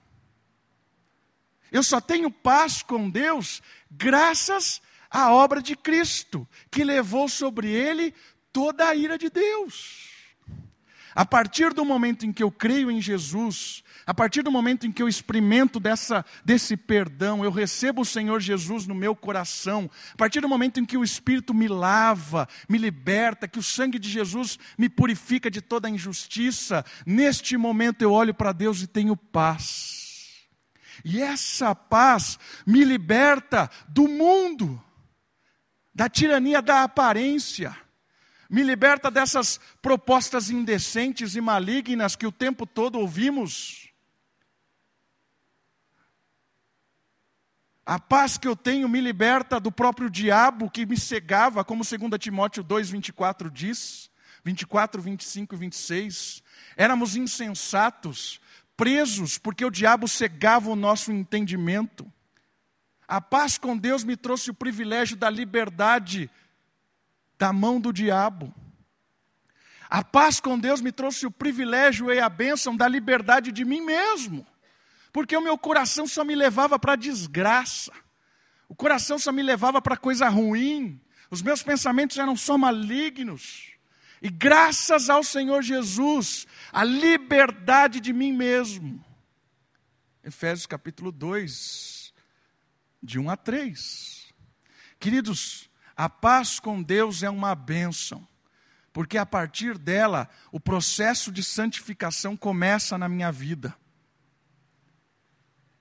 Eu 1.70 1.82
só 1.82 2.00
tenho 2.00 2.30
paz 2.30 2.82
com 2.82 3.08
Deus 3.08 3.62
graças 3.90 4.82
à 5.12 5.32
obra 5.32 5.60
de 5.60 5.76
Cristo, 5.76 6.48
que 6.70 6.82
levou 6.82 7.28
sobre 7.28 7.68
ele 7.68 8.14
toda 8.52 8.88
a 8.88 8.94
ira 8.94 9.18
de 9.18 9.28
Deus. 9.28 10.10
A 11.14 11.26
partir 11.26 11.74
do 11.74 11.84
momento 11.84 12.24
em 12.24 12.32
que 12.32 12.42
eu 12.42 12.50
creio 12.50 12.90
em 12.90 13.00
Jesus, 13.00 13.84
a 14.06 14.14
partir 14.14 14.42
do 14.42 14.50
momento 14.50 14.86
em 14.86 14.92
que 14.92 15.02
eu 15.02 15.08
experimento 15.08 15.78
dessa, 15.78 16.24
desse 16.42 16.74
perdão, 16.74 17.44
eu 17.44 17.50
recebo 17.50 18.00
o 18.00 18.06
Senhor 18.06 18.40
Jesus 18.40 18.86
no 18.86 18.94
meu 18.94 19.14
coração, 19.14 19.90
a 20.14 20.16
partir 20.16 20.40
do 20.40 20.48
momento 20.48 20.80
em 20.80 20.86
que 20.86 20.96
o 20.96 21.04
Espírito 21.04 21.52
me 21.52 21.68
lava, 21.68 22.48
me 22.66 22.78
liberta, 22.78 23.46
que 23.46 23.58
o 23.58 23.62
sangue 23.62 23.98
de 23.98 24.08
Jesus 24.08 24.58
me 24.78 24.88
purifica 24.88 25.50
de 25.50 25.60
toda 25.60 25.86
a 25.86 25.90
injustiça, 25.90 26.84
neste 27.04 27.58
momento 27.58 28.00
eu 28.00 28.12
olho 28.12 28.32
para 28.32 28.52
Deus 28.52 28.80
e 28.80 28.86
tenho 28.86 29.14
paz. 29.14 30.00
E 31.04 31.20
essa 31.20 31.74
paz 31.74 32.38
me 32.66 32.84
liberta 32.84 33.70
do 33.88 34.08
mundo, 34.08 34.82
da 35.94 36.08
tirania 36.08 36.62
da 36.62 36.82
aparência 36.82 37.76
me 38.52 38.62
liberta 38.62 39.10
dessas 39.10 39.58
propostas 39.80 40.50
indecentes 40.50 41.34
e 41.36 41.40
malignas 41.40 42.14
que 42.14 42.26
o 42.26 42.30
tempo 42.30 42.66
todo 42.66 42.98
ouvimos. 42.98 43.88
A 47.86 47.98
paz 47.98 48.36
que 48.36 48.46
eu 48.46 48.54
tenho 48.54 48.90
me 48.90 49.00
liberta 49.00 49.58
do 49.58 49.72
próprio 49.72 50.10
diabo 50.10 50.70
que 50.70 50.84
me 50.84 50.98
cegava, 50.98 51.64
como 51.64 51.82
2 51.82 52.18
Timóteo 52.20 52.62
2,24 52.62 53.50
diz. 53.50 54.10
24, 54.44 55.00
25 55.00 55.54
e 55.54 55.58
26. 55.58 56.42
Éramos 56.76 57.16
insensatos, 57.16 58.40
presos, 58.76 59.38
porque 59.38 59.64
o 59.64 59.70
diabo 59.70 60.06
cegava 60.06 60.68
o 60.68 60.76
nosso 60.76 61.10
entendimento. 61.10 62.12
A 63.12 63.20
paz 63.20 63.58
com 63.58 63.76
Deus 63.76 64.04
me 64.04 64.16
trouxe 64.16 64.50
o 64.50 64.54
privilégio 64.54 65.18
da 65.18 65.28
liberdade 65.28 66.30
da 67.36 67.52
mão 67.52 67.78
do 67.78 67.92
diabo. 67.92 68.54
A 69.90 70.02
paz 70.02 70.40
com 70.40 70.58
Deus 70.58 70.80
me 70.80 70.90
trouxe 70.90 71.26
o 71.26 71.30
privilégio 71.30 72.10
e 72.10 72.18
a 72.18 72.30
bênção 72.30 72.74
da 72.74 72.88
liberdade 72.88 73.52
de 73.52 73.66
mim 73.66 73.82
mesmo, 73.82 74.46
porque 75.12 75.36
o 75.36 75.42
meu 75.42 75.58
coração 75.58 76.06
só 76.08 76.24
me 76.24 76.34
levava 76.34 76.78
para 76.78 76.96
desgraça, 76.96 77.92
o 78.66 78.74
coração 78.74 79.18
só 79.18 79.30
me 79.30 79.42
levava 79.42 79.82
para 79.82 79.94
coisa 79.94 80.26
ruim, 80.30 80.98
os 81.30 81.42
meus 81.42 81.62
pensamentos 81.62 82.16
eram 82.16 82.34
só 82.34 82.56
malignos. 82.56 83.74
E 84.22 84.30
graças 84.30 85.10
ao 85.10 85.22
Senhor 85.22 85.60
Jesus, 85.60 86.46
a 86.72 86.82
liberdade 86.82 88.00
de 88.00 88.10
mim 88.10 88.32
mesmo. 88.32 89.04
Efésios 90.24 90.64
capítulo 90.64 91.12
2, 91.12 92.01
de 93.02 93.18
1 93.18 93.30
a 93.30 93.36
3. 93.36 94.32
Queridos, 94.98 95.68
a 95.96 96.08
paz 96.08 96.60
com 96.60 96.82
Deus 96.82 97.22
é 97.22 97.30
uma 97.30 97.54
bênção, 97.54 98.26
porque 98.92 99.18
a 99.18 99.26
partir 99.26 99.76
dela 99.76 100.28
o 100.50 100.60
processo 100.60 101.32
de 101.32 101.42
santificação 101.42 102.36
começa 102.36 102.96
na 102.96 103.08
minha 103.08 103.32
vida. 103.32 103.74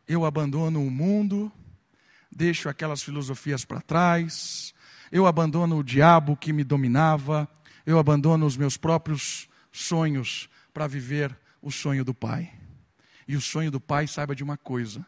Eu 0.08 0.25
abandono 0.25 0.86
o 0.86 0.90
mundo, 0.90 1.51
deixo 2.32 2.68
aquelas 2.68 3.04
filosofias 3.04 3.63
para 3.63 3.82
trás, 3.82 4.74
eu 5.12 5.28
abandono 5.28 5.78
o 5.78 5.84
diabo 5.84 6.36
que 6.36 6.51
me 6.51 6.63
dominava, 6.63 7.48
eu 7.86 8.00
abandono 8.00 8.46
os 8.46 8.58
meus 8.58 8.78
próprios 8.78 9.48
sonhos 9.72 10.50
para 10.74 10.88
viver 10.88 11.38
o 11.62 11.72
sonho 11.72 12.04
do 12.04 12.13
Pai. 12.13 12.51
E 13.28 13.36
o 13.36 13.42
sonho 13.42 13.70
do 13.70 13.80
Pai, 13.80 14.08
saiba 14.08 14.36
de 14.36 14.44
uma 14.44 14.58
coisa: 14.58 15.06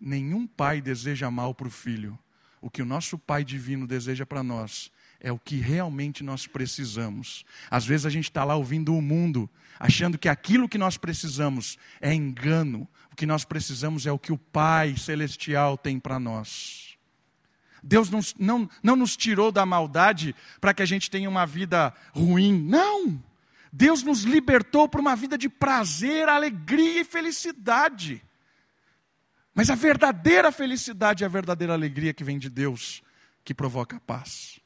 nenhum 0.00 0.46
pai 0.46 0.80
deseja 0.80 1.30
mal 1.30 1.54
para 1.54 1.68
o 1.68 1.70
filho. 1.70 2.18
O 2.60 2.68
que 2.68 2.82
o 2.82 2.86
nosso 2.86 3.18
Pai 3.18 3.42
divino 3.42 3.86
deseja 3.86 4.26
para 4.26 4.42
nós 4.42 4.92
é 5.18 5.32
o 5.32 5.38
que 5.38 5.56
realmente 5.56 6.22
nós 6.22 6.46
precisamos. 6.46 7.44
Às 7.70 7.86
vezes 7.86 8.06
a 8.06 8.10
gente 8.10 8.24
está 8.24 8.44
lá 8.44 8.54
ouvindo 8.54 8.94
o 8.94 9.02
mundo, 9.02 9.48
achando 9.78 10.18
que 10.18 10.28
aquilo 10.28 10.68
que 10.68 10.78
nós 10.78 10.96
precisamos 10.96 11.78
é 12.00 12.12
engano. 12.12 12.88
O 13.12 13.16
que 13.16 13.26
nós 13.26 13.44
precisamos 13.44 14.06
é 14.06 14.12
o 14.12 14.18
que 14.18 14.32
o 14.32 14.38
Pai 14.38 14.96
Celestial 14.96 15.76
tem 15.76 15.98
para 15.98 16.18
nós. 16.18 16.98
Deus 17.82 18.10
não, 18.10 18.20
não, 18.38 18.70
não 18.82 18.96
nos 18.96 19.16
tirou 19.16 19.50
da 19.50 19.64
maldade 19.64 20.34
para 20.60 20.74
que 20.74 20.82
a 20.82 20.86
gente 20.86 21.10
tenha 21.10 21.28
uma 21.28 21.46
vida 21.46 21.94
ruim. 22.12 22.52
Não! 22.62 23.22
Deus 23.72 24.02
nos 24.02 24.22
libertou 24.22 24.88
para 24.88 25.00
uma 25.00 25.14
vida 25.14 25.38
de 25.38 25.48
prazer, 25.48 26.28
alegria 26.28 27.00
e 27.00 27.04
felicidade. 27.04 28.22
Mas 29.60 29.68
a 29.68 29.74
verdadeira 29.74 30.50
felicidade 30.50 31.22
é 31.22 31.26
a 31.26 31.28
verdadeira 31.28 31.74
alegria 31.74 32.14
que 32.14 32.24
vem 32.24 32.38
de 32.38 32.48
Deus, 32.48 33.02
que 33.44 33.52
provoca 33.52 33.98
a 33.98 34.00
paz. 34.00 34.58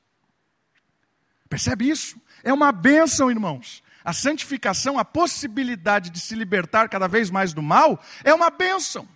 Percebe 1.49 1.91
isso? 1.91 2.17
É 2.45 2.53
uma 2.53 2.71
bênção, 2.71 3.29
irmãos. 3.29 3.83
A 4.05 4.13
santificação, 4.13 4.97
a 4.97 5.05
possibilidade 5.05 6.11
de 6.11 6.21
se 6.21 6.37
libertar 6.37 6.89
cada 6.89 7.09
vez 7.09 7.29
mais 7.29 7.53
do 7.53 7.61
mal, 7.61 8.01
é 8.23 8.33
uma 8.33 8.51
bênção. 8.51 9.09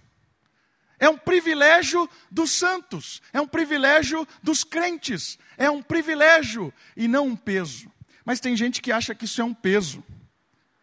É 0.99 1.09
um 1.09 1.17
privilégio 1.17 2.11
dos 2.29 2.51
santos, 2.51 3.23
é 3.33 3.41
um 3.41 3.47
privilégio 3.47 4.27
dos 4.43 4.65
crentes, 4.65 5.39
é 5.57 5.71
um 5.71 5.81
privilégio 5.81 6.75
e 6.97 7.07
não 7.07 7.29
um 7.29 7.37
peso. 7.37 7.89
Mas 8.25 8.41
tem 8.41 8.57
gente 8.57 8.83
que 8.83 8.91
acha 8.91 9.15
que 9.15 9.27
isso 9.27 9.41
é 9.41 9.45
um 9.45 9.55
peso. 9.55 10.03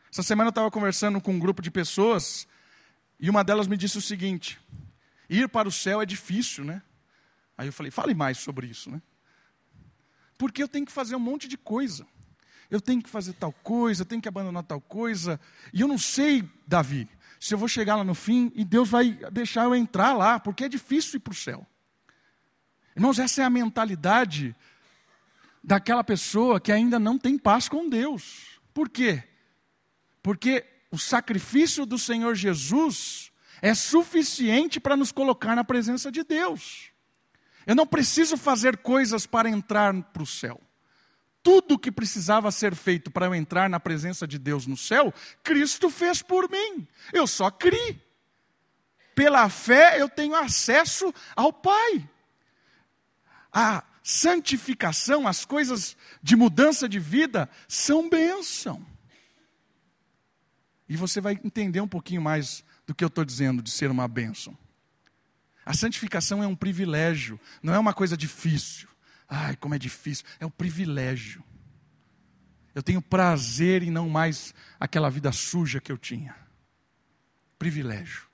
Essa 0.10 0.24
semana 0.24 0.48
eu 0.48 0.52
estava 0.52 0.72
conversando 0.72 1.20
com 1.20 1.34
um 1.34 1.40
grupo 1.40 1.62
de 1.62 1.70
pessoas 1.70 2.48
e 3.20 3.30
uma 3.30 3.44
delas 3.44 3.68
me 3.68 3.76
disse 3.76 3.98
o 3.98 4.02
seguinte: 4.02 4.58
ir 5.30 5.50
para 5.50 5.68
o 5.68 5.72
céu 5.72 6.02
é 6.02 6.06
difícil, 6.06 6.64
né? 6.64 6.82
Aí 7.58 7.68
eu 7.68 7.74
falei: 7.74 7.92
fale 7.92 8.14
mais 8.14 8.38
sobre 8.38 8.68
isso, 8.68 8.90
né? 8.90 9.02
Porque 10.38 10.62
eu 10.62 10.68
tenho 10.68 10.86
que 10.86 10.92
fazer 10.92 11.16
um 11.16 11.20
monte 11.20 11.48
de 11.48 11.58
coisa. 11.58 12.06
Eu 12.70 12.82
tenho 12.82 13.02
que 13.02 13.10
fazer 13.10 13.34
tal 13.34 13.54
coisa, 13.54 14.02
eu 14.02 14.06
tenho 14.06 14.22
que 14.22 14.28
abandonar 14.28 14.64
tal 14.64 14.82
coisa. 14.82 15.40
E 15.72 15.82
eu 15.82 15.88
não 15.88 15.98
sei, 15.98 16.44
Davi, 16.68 17.08
se 17.40 17.54
eu 17.54 17.58
vou 17.58 17.68
chegar 17.68 17.96
lá 17.96 18.04
no 18.04 18.16
fim 18.16 18.52
e 18.56 18.66
Deus 18.66 18.90
vai 18.90 19.12
deixar 19.32 19.66
eu 19.66 19.76
entrar 19.76 20.14
lá, 20.14 20.40
porque 20.40 20.66
é 20.66 20.70
difícil 20.70 21.18
ir 21.18 21.20
para 21.20 21.32
o 21.32 21.36
céu. 21.36 21.66
Irmãos, 22.96 23.20
essa 23.20 23.42
é 23.42 23.46
a 23.46 23.50
mentalidade 23.50 24.56
daquela 25.64 26.04
pessoa 26.04 26.60
que 26.60 26.72
ainda 26.72 26.98
não 26.98 27.18
tem 27.18 27.38
paz 27.38 27.70
com 27.70 27.88
Deus. 27.90 28.60
Por 28.74 28.90
quê? 28.90 29.24
Porque 30.24 30.66
o 30.90 30.98
sacrifício 30.98 31.86
do 31.86 32.00
Senhor 32.00 32.36
Jesus 32.36 33.25
é 33.62 33.74
suficiente 33.74 34.80
para 34.80 34.98
nos 34.98 35.12
colocar 35.12 35.56
na 35.56 35.64
presença 35.64 36.12
de 36.12 36.24
Deus. 36.24 36.92
Eu 37.66 37.76
não 37.76 37.88
preciso 37.88 38.38
fazer 38.38 38.78
coisas 38.78 39.26
para 39.26 39.50
entrar 39.50 39.94
para 40.04 40.24
o 40.24 40.26
céu 40.26 40.62
tudo 41.46 41.78
que 41.78 41.92
precisava 41.92 42.52
ser 42.52 42.74
feito 42.74 43.12
para 43.12 43.28
eu 43.28 43.36
entrar 43.36 43.70
na 43.70 43.80
presença 43.80 44.28
de 44.28 44.40
Deus 44.40 44.66
no 44.66 44.76
céu, 44.76 45.14
Cristo 45.44 45.92
fez 45.92 46.24
por 46.24 46.50
mim. 46.50 46.88
Eu 47.14 47.28
só 47.28 47.52
criei. 47.52 48.02
Pela 49.14 49.48
fé 49.48 50.02
eu 50.02 50.10
tenho 50.10 50.34
acesso 50.34 51.14
ao 51.36 51.54
Pai. 51.54 52.10
A 53.54 53.84
santificação, 54.02 55.28
as 55.28 55.46
coisas 55.46 55.96
de 56.20 56.36
mudança 56.36 56.90
de 56.90 56.98
vida 56.98 57.48
são 57.68 58.10
bênção. 58.10 58.84
E 60.90 60.98
você 60.98 61.22
vai 61.22 61.40
entender 61.44 61.80
um 61.80 61.88
pouquinho 61.88 62.24
mais 62.24 62.64
do 62.86 62.94
que 62.94 63.04
eu 63.04 63.08
estou 63.08 63.26
dizendo 63.26 63.62
de 63.62 63.72
ser 63.72 63.90
uma 63.90 64.08
bênção. 64.08 64.58
A 65.66 65.74
santificação 65.74 66.44
é 66.44 66.48
um 66.48 66.56
privilégio, 66.56 67.40
não 67.62 67.74
é 67.74 67.80
uma 67.80 67.94
coisa 67.94 68.16
difícil. 68.16 68.88
Ai, 69.28 69.56
como 69.56 69.74
é 69.74 69.80
difícil. 69.80 70.26
É 70.40 70.46
o 70.46 70.52
privilégio. 70.52 71.44
Eu 72.76 72.84
tenho 72.84 73.02
prazer 73.02 73.82
em 73.82 73.90
não 73.90 74.08
mais 74.08 74.54
aquela 74.80 75.10
vida 75.10 75.32
suja 75.32 75.82
que 75.82 75.92
eu 75.92 75.98
tinha. 75.98 76.36
Privilégio. 77.58 78.28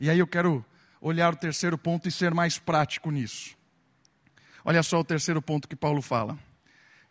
E 0.00 0.08
aí 0.08 0.18
eu 0.18 0.26
quero 0.26 0.64
olhar 1.00 1.32
o 1.32 1.36
terceiro 1.36 1.76
ponto 1.76 2.08
e 2.08 2.12
ser 2.12 2.32
mais 2.32 2.58
prático 2.58 3.10
nisso. 3.10 3.56
Olha 4.64 4.82
só 4.82 4.98
o 5.00 5.04
terceiro 5.04 5.42
ponto 5.42 5.68
que 5.68 5.76
Paulo 5.76 6.00
fala. 6.00 6.38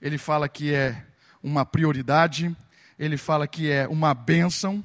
Ele 0.02 0.18
fala 0.18 0.50
que 0.50 0.74
é 0.74 1.06
uma 1.42 1.66
prioridade, 1.66 2.56
ele 2.98 3.18
fala 3.18 3.48
que 3.48 3.70
é 3.70 3.88
uma 3.88 4.14
bênção, 4.14 4.84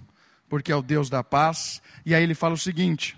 porque 0.51 0.73
é 0.73 0.77
o 0.77 0.83
Deus 0.83 1.09
da 1.09 1.23
paz, 1.23 1.81
e 2.05 2.13
aí 2.13 2.25
ele 2.25 2.35
fala 2.35 2.55
o 2.55 2.59
seguinte: 2.59 3.17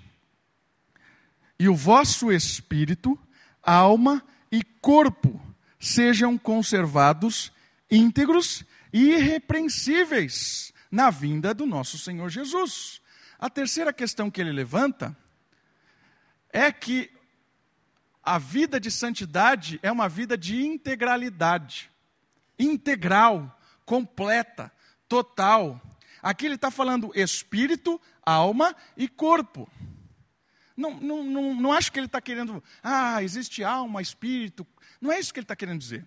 E 1.58 1.66
o 1.68 1.74
vosso 1.74 2.30
espírito, 2.30 3.18
alma 3.62 4.22
e 4.52 4.62
corpo 4.62 5.40
sejam 5.80 6.36
conservados 6.36 7.50
íntegros 7.90 8.64
e 8.92 9.14
irrepreensíveis 9.14 10.72
na 10.90 11.08
vinda 11.08 11.54
do 11.54 11.64
nosso 11.64 11.98
Senhor 11.98 12.28
Jesus. 12.28 13.00
A 13.38 13.48
terceira 13.48 13.92
questão 13.92 14.30
que 14.30 14.40
ele 14.40 14.52
levanta 14.52 15.16
é 16.50 16.70
que 16.70 17.10
a 18.22 18.38
vida 18.38 18.78
de 18.78 18.90
santidade 18.90 19.80
é 19.82 19.90
uma 19.90 20.08
vida 20.08 20.36
de 20.36 20.62
integralidade, 20.64 21.90
integral, 22.58 23.58
completa, 23.86 24.70
total. 25.08 25.80
Aqui 26.22 26.46
ele 26.46 26.54
está 26.54 26.70
falando 26.70 27.10
espírito, 27.14 28.00
alma 28.24 28.74
e 28.96 29.08
corpo. 29.08 29.68
Não, 30.76 30.94
não, 31.00 31.24
não, 31.24 31.54
não 31.54 31.72
acho 31.72 31.90
que 31.90 31.98
ele 31.98 32.06
está 32.06 32.20
querendo, 32.20 32.62
ah, 32.82 33.22
existe 33.22 33.64
alma, 33.64 34.00
espírito. 34.00 34.66
Não 35.00 35.10
é 35.12 35.18
isso 35.18 35.32
que 35.32 35.40
ele 35.40 35.44
está 35.44 35.56
querendo 35.56 35.80
dizer. 35.80 36.06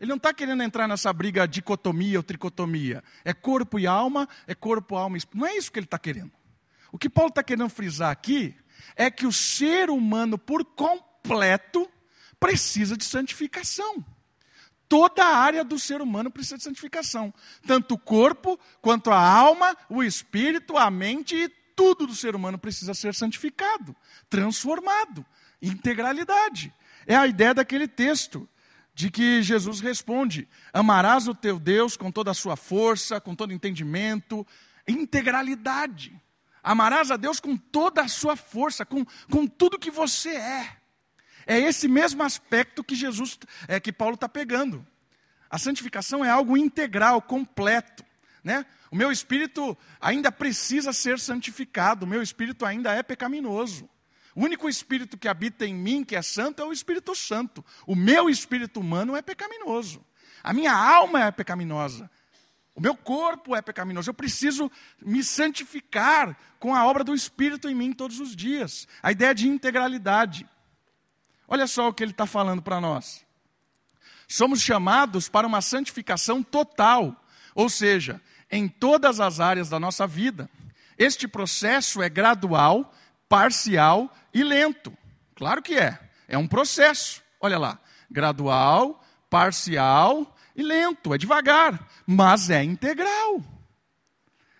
Ele 0.00 0.08
não 0.10 0.16
está 0.16 0.32
querendo 0.32 0.62
entrar 0.62 0.86
nessa 0.86 1.12
briga 1.12 1.46
dicotomia 1.46 2.18
ou 2.18 2.22
tricotomia. 2.22 3.02
É 3.24 3.34
corpo 3.34 3.78
e 3.78 3.86
alma, 3.86 4.28
é 4.46 4.54
corpo, 4.54 4.94
alma 4.94 5.16
e 5.16 5.18
espírito. 5.18 5.40
Não 5.40 5.46
é 5.46 5.56
isso 5.56 5.72
que 5.72 5.78
ele 5.78 5.86
está 5.86 5.98
querendo. 5.98 6.32
O 6.92 6.98
que 6.98 7.10
Paulo 7.10 7.30
está 7.30 7.42
querendo 7.42 7.68
frisar 7.68 8.10
aqui 8.10 8.54
é 8.94 9.10
que 9.10 9.26
o 9.26 9.32
ser 9.32 9.90
humano 9.90 10.38
por 10.38 10.64
completo 10.64 11.90
precisa 12.38 12.96
de 12.96 13.04
santificação. 13.04 14.04
Toda 14.88 15.22
a 15.22 15.36
área 15.36 15.62
do 15.62 15.78
ser 15.78 16.00
humano 16.00 16.30
precisa 16.30 16.56
de 16.56 16.64
santificação. 16.64 17.32
Tanto 17.66 17.94
o 17.94 17.98
corpo, 17.98 18.58
quanto 18.80 19.10
a 19.10 19.20
alma, 19.20 19.76
o 19.88 20.02
espírito, 20.02 20.76
a 20.76 20.90
mente 20.90 21.36
e 21.36 21.48
tudo 21.76 22.06
do 22.06 22.14
ser 22.14 22.34
humano 22.34 22.58
precisa 22.58 22.94
ser 22.94 23.14
santificado, 23.14 23.94
transformado, 24.28 25.24
integralidade. 25.60 26.72
É 27.06 27.14
a 27.14 27.26
ideia 27.26 27.54
daquele 27.54 27.86
texto 27.86 28.48
de 28.94 29.10
que 29.10 29.42
Jesus 29.42 29.78
responde: 29.80 30.48
Amarás 30.72 31.28
o 31.28 31.34
teu 31.34 31.58
Deus 31.58 31.96
com 31.96 32.10
toda 32.10 32.30
a 32.30 32.34
sua 32.34 32.56
força, 32.56 33.20
com 33.20 33.34
todo 33.34 33.52
entendimento, 33.52 34.44
integralidade. 34.88 36.20
Amarás 36.62 37.10
a 37.10 37.16
Deus 37.16 37.38
com 37.38 37.56
toda 37.56 38.02
a 38.02 38.08
sua 38.08 38.36
força, 38.36 38.84
com, 38.84 39.04
com 39.30 39.46
tudo 39.46 39.78
que 39.78 39.90
você 39.90 40.30
é. 40.30 40.77
É 41.48 41.58
esse 41.58 41.88
mesmo 41.88 42.22
aspecto 42.22 42.84
que 42.84 42.94
Jesus, 42.94 43.38
é 43.66 43.80
que 43.80 43.90
Paulo 43.90 44.16
está 44.16 44.28
pegando. 44.28 44.86
A 45.48 45.56
santificação 45.56 46.22
é 46.22 46.28
algo 46.28 46.58
integral, 46.58 47.22
completo. 47.22 48.04
Né? 48.44 48.66
O 48.90 48.96
meu 48.96 49.10
espírito 49.10 49.76
ainda 49.98 50.30
precisa 50.30 50.92
ser 50.92 51.18
santificado, 51.18 52.04
o 52.04 52.08
meu 52.08 52.22
espírito 52.22 52.66
ainda 52.66 52.92
é 52.92 53.02
pecaminoso. 53.02 53.88
O 54.34 54.44
único 54.44 54.68
espírito 54.68 55.16
que 55.16 55.26
habita 55.26 55.64
em 55.64 55.74
mim, 55.74 56.04
que 56.04 56.14
é 56.14 56.20
santo, 56.20 56.60
é 56.60 56.66
o 56.66 56.72
Espírito 56.72 57.14
Santo. 57.14 57.64
O 57.86 57.96
meu 57.96 58.28
espírito 58.28 58.78
humano 58.78 59.16
é 59.16 59.22
pecaminoso. 59.22 60.04
A 60.44 60.52
minha 60.52 60.72
alma 60.72 61.24
é 61.24 61.30
pecaminosa. 61.30 62.10
O 62.74 62.80
meu 62.80 62.94
corpo 62.94 63.56
é 63.56 63.62
pecaminoso. 63.62 64.10
Eu 64.10 64.14
preciso 64.14 64.70
me 65.02 65.24
santificar 65.24 66.38
com 66.60 66.74
a 66.74 66.86
obra 66.86 67.02
do 67.02 67.14
Espírito 67.14 67.70
em 67.70 67.74
mim 67.74 67.92
todos 67.92 68.20
os 68.20 68.36
dias. 68.36 68.86
A 69.02 69.10
ideia 69.10 69.34
de 69.34 69.48
integralidade. 69.48 70.46
Olha 71.48 71.66
só 71.66 71.88
o 71.88 71.94
que 71.94 72.04
ele 72.04 72.12
está 72.12 72.26
falando 72.26 72.60
para 72.60 72.80
nós. 72.80 73.24
Somos 74.28 74.60
chamados 74.60 75.28
para 75.28 75.46
uma 75.46 75.62
santificação 75.62 76.42
total, 76.42 77.24
ou 77.54 77.70
seja, 77.70 78.20
em 78.50 78.68
todas 78.68 79.18
as 79.18 79.40
áreas 79.40 79.70
da 79.70 79.80
nossa 79.80 80.06
vida. 80.06 80.50
Este 80.98 81.26
processo 81.26 82.02
é 82.02 82.08
gradual, 82.10 82.92
parcial 83.28 84.14
e 84.34 84.44
lento. 84.44 84.92
Claro 85.34 85.62
que 85.62 85.74
é. 85.74 85.98
É 86.28 86.36
um 86.36 86.46
processo. 86.46 87.22
Olha 87.40 87.58
lá. 87.58 87.78
Gradual, 88.10 89.02
parcial 89.30 90.36
e 90.54 90.62
lento. 90.62 91.14
É 91.14 91.18
devagar, 91.18 91.88
mas 92.06 92.50
é 92.50 92.62
integral. 92.62 93.42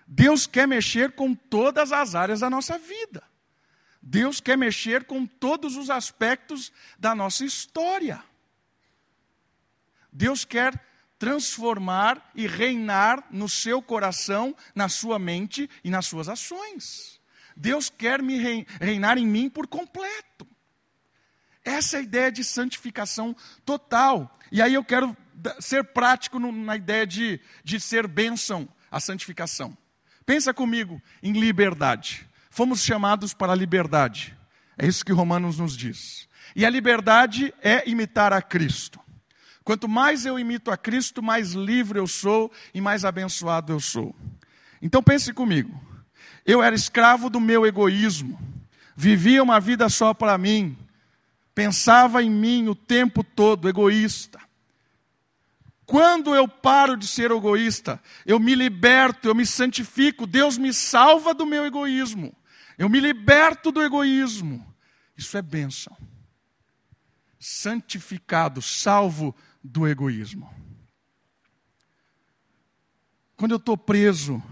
Deus 0.06 0.46
quer 0.46 0.66
mexer 0.66 1.12
com 1.12 1.34
todas 1.34 1.92
as 1.92 2.14
áreas 2.14 2.40
da 2.40 2.48
nossa 2.48 2.78
vida. 2.78 3.22
Deus 4.10 4.40
quer 4.40 4.56
mexer 4.56 5.04
com 5.04 5.26
todos 5.26 5.76
os 5.76 5.90
aspectos 5.90 6.72
da 6.98 7.14
nossa 7.14 7.44
história. 7.44 8.24
Deus 10.10 10.46
quer 10.46 10.82
transformar 11.18 12.30
e 12.34 12.46
reinar 12.46 13.26
no 13.30 13.50
seu 13.50 13.82
coração, 13.82 14.56
na 14.74 14.88
sua 14.88 15.18
mente 15.18 15.68
e 15.84 15.90
nas 15.90 16.06
suas 16.06 16.26
ações. 16.26 17.20
Deus 17.54 17.90
quer 17.90 18.22
me 18.22 18.38
reinar 18.80 19.18
em 19.18 19.26
mim 19.26 19.50
por 19.50 19.66
completo. 19.66 20.48
Essa 21.62 21.98
é 21.98 22.00
a 22.00 22.02
ideia 22.02 22.32
de 22.32 22.42
santificação 22.42 23.36
total. 23.62 24.38
E 24.50 24.62
aí 24.62 24.72
eu 24.72 24.84
quero 24.84 25.14
ser 25.60 25.84
prático 25.84 26.38
na 26.38 26.76
ideia 26.76 27.06
de, 27.06 27.38
de 27.62 27.78
ser 27.78 28.06
bênção 28.06 28.66
a 28.90 29.00
santificação. 29.00 29.76
Pensa 30.24 30.54
comigo 30.54 30.98
em 31.22 31.32
liberdade. 31.32 32.27
Fomos 32.58 32.82
chamados 32.82 33.32
para 33.32 33.52
a 33.52 33.54
liberdade. 33.54 34.36
É 34.76 34.84
isso 34.84 35.04
que 35.04 35.12
Romanos 35.12 35.60
nos 35.60 35.76
diz. 35.76 36.28
E 36.56 36.66
a 36.66 36.70
liberdade 36.70 37.54
é 37.62 37.88
imitar 37.88 38.32
a 38.32 38.42
Cristo. 38.42 38.98
Quanto 39.62 39.88
mais 39.88 40.26
eu 40.26 40.36
imito 40.40 40.72
a 40.72 40.76
Cristo, 40.76 41.22
mais 41.22 41.52
livre 41.52 42.00
eu 42.00 42.06
sou 42.08 42.50
e 42.74 42.80
mais 42.80 43.04
abençoado 43.04 43.72
eu 43.72 43.78
sou. 43.78 44.12
Então 44.82 45.00
pense 45.00 45.32
comigo. 45.32 45.80
Eu 46.44 46.60
era 46.60 46.74
escravo 46.74 47.30
do 47.30 47.38
meu 47.38 47.64
egoísmo, 47.64 48.36
vivia 48.96 49.40
uma 49.40 49.60
vida 49.60 49.88
só 49.88 50.12
para 50.12 50.36
mim, 50.36 50.76
pensava 51.54 52.24
em 52.24 52.30
mim 52.30 52.66
o 52.66 52.74
tempo 52.74 53.22
todo, 53.22 53.68
egoísta. 53.68 54.40
Quando 55.86 56.34
eu 56.34 56.48
paro 56.48 56.96
de 56.96 57.06
ser 57.06 57.30
egoísta, 57.30 58.02
eu 58.26 58.40
me 58.40 58.56
liberto, 58.56 59.28
eu 59.28 59.34
me 59.36 59.46
santifico, 59.46 60.26
Deus 60.26 60.58
me 60.58 60.74
salva 60.74 61.32
do 61.32 61.46
meu 61.46 61.64
egoísmo, 61.64 62.34
eu 62.78 62.88
me 62.88 63.00
liberto 63.00 63.72
do 63.72 63.82
egoísmo. 63.82 64.64
Isso 65.16 65.36
é 65.36 65.42
bênção. 65.42 65.96
Santificado, 67.38 68.62
salvo 68.62 69.34
do 69.62 69.86
egoísmo. 69.86 70.48
Quando 73.36 73.52
eu 73.52 73.58
estou 73.58 73.76
preso 73.76 74.42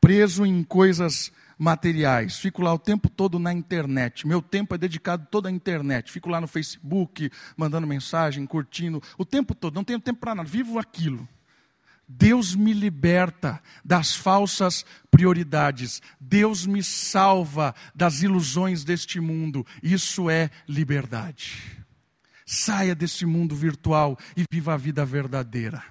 preso 0.00 0.46
em 0.46 0.64
coisas 0.64 1.30
materiais, 1.58 2.38
fico 2.38 2.62
lá 2.62 2.72
o 2.72 2.78
tempo 2.78 3.08
todo 3.08 3.38
na 3.38 3.52
internet. 3.52 4.26
Meu 4.26 4.40
tempo 4.40 4.74
é 4.74 4.78
dedicado 4.78 5.26
todo 5.30 5.46
à 5.46 5.50
internet. 5.50 6.10
Fico 6.10 6.30
lá 6.30 6.40
no 6.40 6.48
Facebook, 6.48 7.30
mandando 7.56 7.86
mensagem, 7.86 8.46
curtindo, 8.46 9.02
o 9.18 9.24
tempo 9.24 9.54
todo, 9.54 9.74
não 9.74 9.84
tenho 9.84 10.00
tempo 10.00 10.20
para 10.20 10.34
nada, 10.34 10.48
vivo 10.48 10.78
aquilo. 10.78 11.28
Deus 12.12 12.56
me 12.56 12.72
liberta 12.72 13.62
das 13.84 14.16
falsas 14.16 14.84
prioridades. 15.12 16.02
Deus 16.18 16.66
me 16.66 16.82
salva 16.82 17.72
das 17.94 18.22
ilusões 18.22 18.82
deste 18.82 19.20
mundo. 19.20 19.64
Isso 19.80 20.28
é 20.28 20.50
liberdade. 20.66 21.84
Saia 22.44 22.96
desse 22.96 23.24
mundo 23.24 23.54
virtual 23.54 24.18
e 24.36 24.44
viva 24.50 24.74
a 24.74 24.76
vida 24.76 25.04
verdadeira. 25.04 25.84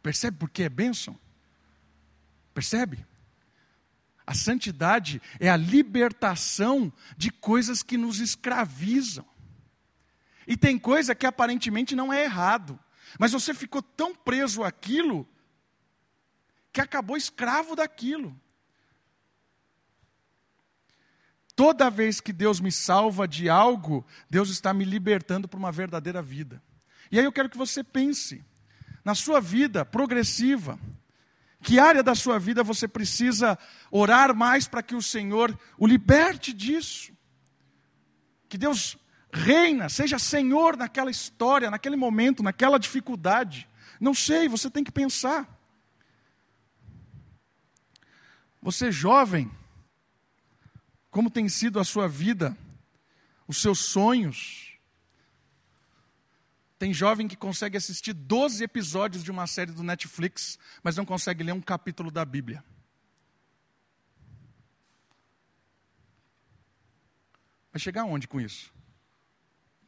Percebe 0.00 0.36
por 0.36 0.48
que 0.48 0.62
é 0.62 0.68
bênção? 0.68 1.18
Percebe? 2.54 3.04
A 4.24 4.34
santidade 4.34 5.20
é 5.40 5.48
a 5.50 5.56
libertação 5.56 6.92
de 7.16 7.32
coisas 7.32 7.82
que 7.82 7.96
nos 7.96 8.20
escravizam. 8.20 9.26
E 10.46 10.56
tem 10.56 10.78
coisa 10.78 11.12
que 11.12 11.26
aparentemente 11.26 11.96
não 11.96 12.12
é 12.12 12.22
errado, 12.22 12.78
mas 13.18 13.32
você 13.32 13.54
ficou 13.54 13.82
tão 13.82 14.14
preso 14.14 14.62
àquilo 14.62 15.28
que 16.72 16.80
acabou 16.80 17.16
escravo 17.16 17.74
daquilo. 17.74 18.38
Toda 21.54 21.88
vez 21.88 22.20
que 22.20 22.34
Deus 22.34 22.60
me 22.60 22.70
salva 22.70 23.26
de 23.26 23.48
algo, 23.48 24.06
Deus 24.28 24.50
está 24.50 24.74
me 24.74 24.84
libertando 24.84 25.48
para 25.48 25.58
uma 25.58 25.72
verdadeira 25.72 26.20
vida. 26.20 26.62
E 27.10 27.18
aí 27.18 27.24
eu 27.24 27.32
quero 27.32 27.48
que 27.48 27.56
você 27.56 27.82
pense 27.82 28.44
na 29.02 29.14
sua 29.14 29.40
vida 29.40 29.84
progressiva. 29.84 30.78
Que 31.62 31.78
área 31.78 32.02
da 32.02 32.14
sua 32.14 32.38
vida 32.38 32.62
você 32.62 32.86
precisa 32.86 33.58
orar 33.90 34.34
mais 34.34 34.68
para 34.68 34.82
que 34.82 34.94
o 34.94 35.00
Senhor 35.00 35.58
o 35.78 35.86
liberte 35.86 36.52
disso? 36.52 37.16
Que 38.48 38.58
Deus 38.58 38.98
reina, 39.32 39.88
seja 39.88 40.18
Senhor 40.18 40.76
naquela 40.76 41.10
história, 41.10 41.70
naquele 41.70 41.96
momento, 41.96 42.42
naquela 42.42 42.78
dificuldade. 42.78 43.68
Não 44.00 44.14
sei, 44.14 44.48
você 44.48 44.70
tem 44.70 44.84
que 44.84 44.92
pensar. 44.92 45.48
Você 48.62 48.90
jovem, 48.90 49.50
como 51.10 51.30
tem 51.30 51.48
sido 51.48 51.78
a 51.78 51.84
sua 51.84 52.08
vida, 52.08 52.56
os 53.46 53.58
seus 53.58 53.78
sonhos, 53.78 54.76
tem 56.78 56.92
jovem 56.92 57.26
que 57.26 57.36
consegue 57.36 57.76
assistir 57.76 58.12
12 58.12 58.62
episódios 58.62 59.24
de 59.24 59.30
uma 59.30 59.46
série 59.46 59.72
do 59.72 59.82
Netflix, 59.82 60.58
mas 60.82 60.96
não 60.96 61.06
consegue 61.06 61.42
ler 61.42 61.52
um 61.52 61.60
capítulo 61.60 62.10
da 62.10 62.24
Bíblia. 62.24 62.62
Vai 67.72 67.80
chegar 67.80 68.02
aonde 68.02 68.28
com 68.28 68.40
isso? 68.40 68.75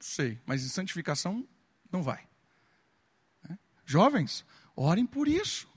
Sei, 0.00 0.40
mas 0.46 0.64
em 0.64 0.68
santificação 0.68 1.46
não 1.90 2.02
vai. 2.02 2.28
É? 3.50 3.58
Jovens, 3.84 4.44
orem 4.76 5.06
por 5.06 5.28
isso. 5.28 5.68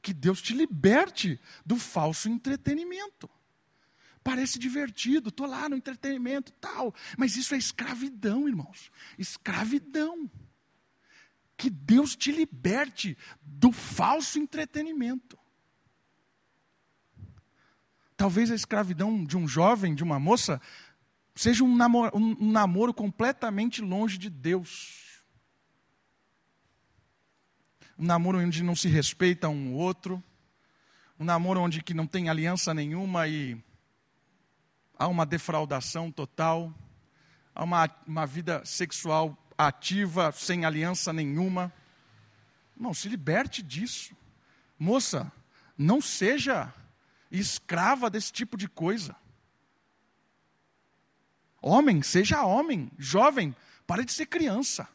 Que 0.00 0.14
Deus 0.14 0.40
te 0.40 0.54
liberte 0.54 1.40
do 1.66 1.76
falso 1.76 2.28
entretenimento. 2.28 3.28
Parece 4.22 4.58
divertido, 4.58 5.28
estou 5.28 5.46
lá 5.46 5.68
no 5.68 5.76
entretenimento 5.76 6.52
tal, 6.52 6.94
mas 7.16 7.36
isso 7.36 7.54
é 7.54 7.58
escravidão, 7.58 8.48
irmãos. 8.48 8.90
Escravidão 9.18 10.30
que 11.56 11.68
Deus 11.68 12.14
te 12.14 12.30
liberte 12.30 13.18
do 13.42 13.72
falso 13.72 14.38
entretenimento. 14.38 15.36
Talvez 18.16 18.50
a 18.50 18.54
escravidão 18.54 19.24
de 19.24 19.36
um 19.36 19.46
jovem, 19.46 19.94
de 19.94 20.02
uma 20.02 20.20
moça, 20.20 20.60
seja 21.38 21.62
um 21.62 21.76
namoro, 21.76 22.10
um 22.16 22.50
namoro 22.50 22.92
completamente 22.92 23.80
longe 23.80 24.18
de 24.18 24.28
Deus. 24.28 25.22
Um 27.96 28.04
namoro 28.04 28.38
onde 28.38 28.62
não 28.62 28.74
se 28.74 28.88
respeita 28.88 29.48
um 29.48 29.72
outro. 29.72 30.22
Um 31.18 31.24
namoro 31.24 31.60
onde 31.60 31.80
que 31.80 31.94
não 31.94 32.08
tem 32.08 32.28
aliança 32.28 32.74
nenhuma 32.74 33.28
e 33.28 33.56
há 34.98 35.06
uma 35.06 35.24
defraudação 35.24 36.10
total. 36.10 36.74
Há 37.54 37.62
uma, 37.62 37.88
uma 38.04 38.26
vida 38.26 38.60
sexual 38.64 39.38
ativa, 39.56 40.32
sem 40.32 40.64
aliança 40.64 41.12
nenhuma. 41.12 41.72
Não, 42.76 42.92
se 42.92 43.08
liberte 43.08 43.62
disso. 43.62 44.12
Moça, 44.76 45.30
não 45.76 46.00
seja 46.00 46.74
escrava 47.30 48.10
desse 48.10 48.32
tipo 48.32 48.56
de 48.56 48.68
coisa. 48.68 49.14
Homem, 51.60 52.02
seja 52.02 52.44
homem. 52.44 52.90
Jovem, 52.98 53.54
pare 53.86 54.04
de 54.04 54.12
ser 54.12 54.26
criança. 54.26 54.88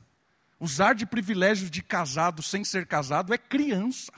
Usar 0.59 0.93
de 0.93 1.05
privilégios 1.05 1.69
de 1.69 1.81
casado 1.81 2.41
sem 2.41 2.63
ser 2.63 2.85
casado 2.85 3.33
é 3.33 3.37
criança. 3.37 4.11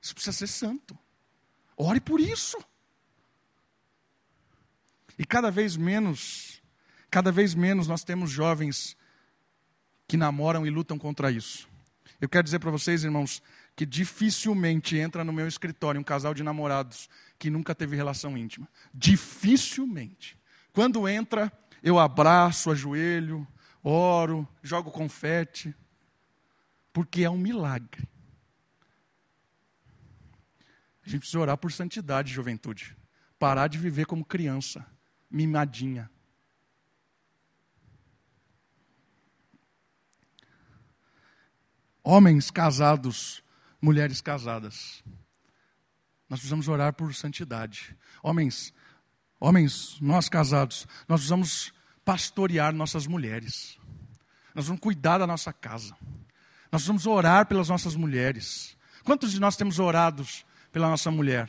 Isso 0.00 0.14
precisa 0.14 0.36
ser 0.36 0.46
santo. 0.46 0.98
Ore 1.76 2.00
por 2.00 2.20
isso. 2.20 2.56
E 5.18 5.24
cada 5.24 5.50
vez 5.50 5.76
menos, 5.76 6.62
cada 7.10 7.30
vez 7.30 7.54
menos 7.54 7.86
nós 7.86 8.02
temos 8.02 8.30
jovens 8.30 8.96
que 10.08 10.16
namoram 10.16 10.66
e 10.66 10.70
lutam 10.70 10.98
contra 10.98 11.30
isso. 11.30 11.68
Eu 12.20 12.28
quero 12.28 12.44
dizer 12.44 12.58
para 12.58 12.70
vocês, 12.70 13.04
irmãos, 13.04 13.42
que 13.74 13.84
dificilmente 13.84 14.96
entra 14.96 15.24
no 15.24 15.32
meu 15.32 15.46
escritório 15.46 16.00
um 16.00 16.04
casal 16.04 16.34
de 16.34 16.42
namorados 16.42 17.08
que 17.38 17.50
nunca 17.50 17.74
teve 17.74 17.96
relação 17.96 18.36
íntima. 18.36 18.68
Dificilmente. 18.92 20.36
Quando 20.72 21.08
entra, 21.08 21.52
eu 21.82 21.98
abraço, 21.98 22.70
ajoelho, 22.70 23.46
oro, 23.82 24.48
jogo 24.62 24.90
confete, 24.90 25.74
porque 26.92 27.24
é 27.24 27.30
um 27.30 27.38
milagre. 27.38 28.08
A 31.04 31.08
gente 31.08 31.20
precisa 31.20 31.40
orar 31.40 31.58
por 31.58 31.72
santidade, 31.72 32.32
juventude. 32.32 32.96
Parar 33.38 33.66
de 33.66 33.76
viver 33.76 34.06
como 34.06 34.24
criança, 34.24 34.86
mimadinha. 35.30 36.10
Homens 42.04 42.50
casados, 42.50 43.42
mulheres 43.80 44.20
casadas. 44.20 45.04
Nós 46.28 46.38
precisamos 46.40 46.68
orar 46.68 46.94
por 46.94 47.14
santidade. 47.14 47.96
Homens, 48.22 48.72
homens, 49.42 49.96
nós 50.00 50.28
casados, 50.28 50.86
nós 51.08 51.20
precisamos 51.20 51.72
pastorear 52.04 52.72
nossas 52.72 53.08
mulheres. 53.08 53.76
Nós 54.54 54.66
vamos 54.66 54.80
cuidar 54.80 55.18
da 55.18 55.26
nossa 55.26 55.52
casa. 55.52 55.96
Nós 56.70 56.86
vamos 56.86 57.06
orar 57.06 57.46
pelas 57.46 57.68
nossas 57.68 57.96
mulheres. 57.96 58.76
Quantos 59.02 59.32
de 59.32 59.40
nós 59.40 59.56
temos 59.56 59.80
orados 59.80 60.46
pela 60.70 60.88
nossa 60.88 61.10
mulher? 61.10 61.48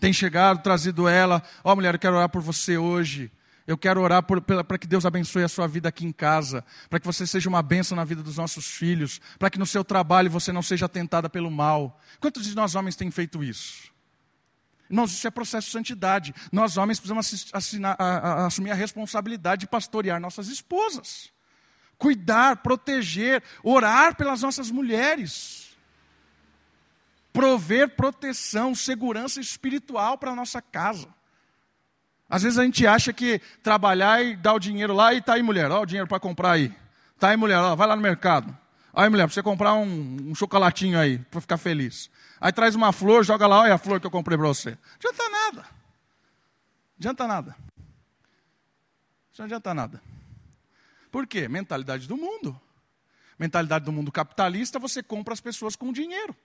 Tem 0.00 0.12
chegado, 0.12 0.60
trazido 0.60 1.06
ela, 1.06 1.40
ó 1.62 1.72
oh, 1.72 1.76
mulher, 1.76 1.94
eu 1.94 2.00
quero 2.00 2.16
orar 2.16 2.28
por 2.28 2.42
você 2.42 2.76
hoje. 2.76 3.30
Eu 3.64 3.78
quero 3.78 4.00
orar 4.00 4.24
para 4.24 4.78
que 4.78 4.86
Deus 4.86 5.06
abençoe 5.06 5.44
a 5.44 5.48
sua 5.48 5.68
vida 5.68 5.88
aqui 5.88 6.04
em 6.04 6.10
casa, 6.10 6.64
para 6.88 6.98
que 6.98 7.06
você 7.06 7.24
seja 7.24 7.48
uma 7.48 7.62
bênção 7.62 7.94
na 7.94 8.02
vida 8.02 8.24
dos 8.24 8.38
nossos 8.38 8.66
filhos, 8.66 9.20
para 9.38 9.48
que 9.48 9.58
no 9.58 9.66
seu 9.66 9.84
trabalho 9.84 10.28
você 10.28 10.50
não 10.50 10.62
seja 10.62 10.88
tentada 10.88 11.30
pelo 11.30 11.50
mal. 11.50 12.00
Quantos 12.18 12.44
de 12.44 12.56
nós 12.56 12.74
homens 12.74 12.96
têm 12.96 13.12
feito 13.12 13.44
isso? 13.44 13.89
Irmãos, 14.90 15.12
isso 15.12 15.26
é 15.26 15.30
processo 15.30 15.68
de 15.68 15.72
santidade. 15.72 16.34
Nós 16.50 16.76
homens 16.76 16.98
precisamos 16.98 17.48
assinar, 17.52 17.94
a, 17.96 18.04
a, 18.04 18.46
assumir 18.46 18.72
a 18.72 18.74
responsabilidade 18.74 19.60
de 19.60 19.66
pastorear 19.68 20.18
nossas 20.18 20.48
esposas, 20.48 21.30
cuidar, 21.96 22.56
proteger, 22.56 23.40
orar 23.62 24.16
pelas 24.16 24.42
nossas 24.42 24.68
mulheres, 24.68 25.70
prover 27.32 27.90
proteção, 27.90 28.74
segurança 28.74 29.40
espiritual 29.40 30.18
para 30.18 30.32
a 30.32 30.36
nossa 30.36 30.60
casa. 30.60 31.06
Às 32.28 32.42
vezes 32.42 32.58
a 32.58 32.64
gente 32.64 32.84
acha 32.84 33.12
que 33.12 33.40
trabalhar 33.62 34.24
e 34.24 34.34
dar 34.34 34.54
o 34.54 34.58
dinheiro 34.58 34.92
lá 34.92 35.14
e 35.14 35.18
está 35.18 35.34
aí, 35.34 35.42
mulher, 35.42 35.70
ó, 35.70 35.82
o 35.82 35.86
dinheiro 35.86 36.08
para 36.08 36.18
comprar 36.18 36.52
aí. 36.52 36.74
Está 37.14 37.28
aí, 37.28 37.36
mulher, 37.36 37.58
ó, 37.58 37.76
vai 37.76 37.86
lá 37.86 37.94
no 37.94 38.02
mercado. 38.02 38.56
Aí, 38.92 39.08
mulher, 39.08 39.26
para 39.26 39.34
você 39.34 39.42
comprar 39.42 39.74
um, 39.74 40.30
um 40.30 40.34
chocolatinho 40.34 40.98
aí, 40.98 41.18
para 41.18 41.40
ficar 41.40 41.56
feliz. 41.56 42.10
Aí 42.40 42.52
traz 42.52 42.74
uma 42.74 42.92
flor, 42.92 43.24
joga 43.24 43.46
lá, 43.46 43.60
olha 43.60 43.74
a 43.74 43.78
flor 43.78 44.00
que 44.00 44.06
eu 44.06 44.10
comprei 44.10 44.36
para 44.36 44.48
você. 44.48 44.70
Não 44.70 45.10
adianta 45.10 45.30
nada. 45.30 45.62
Não 45.62 46.98
adianta 46.98 47.26
nada. 47.26 47.56
Isso 49.32 49.40
não 49.40 49.44
adianta 49.44 49.74
nada. 49.74 50.02
Por 51.10 51.26
quê? 51.26 51.48
Mentalidade 51.48 52.08
do 52.08 52.16
mundo. 52.16 52.60
Mentalidade 53.38 53.84
do 53.84 53.92
mundo 53.92 54.10
capitalista, 54.10 54.78
você 54.78 55.02
compra 55.02 55.32
as 55.32 55.40
pessoas 55.40 55.76
com 55.76 55.92
dinheiro. 55.92 56.36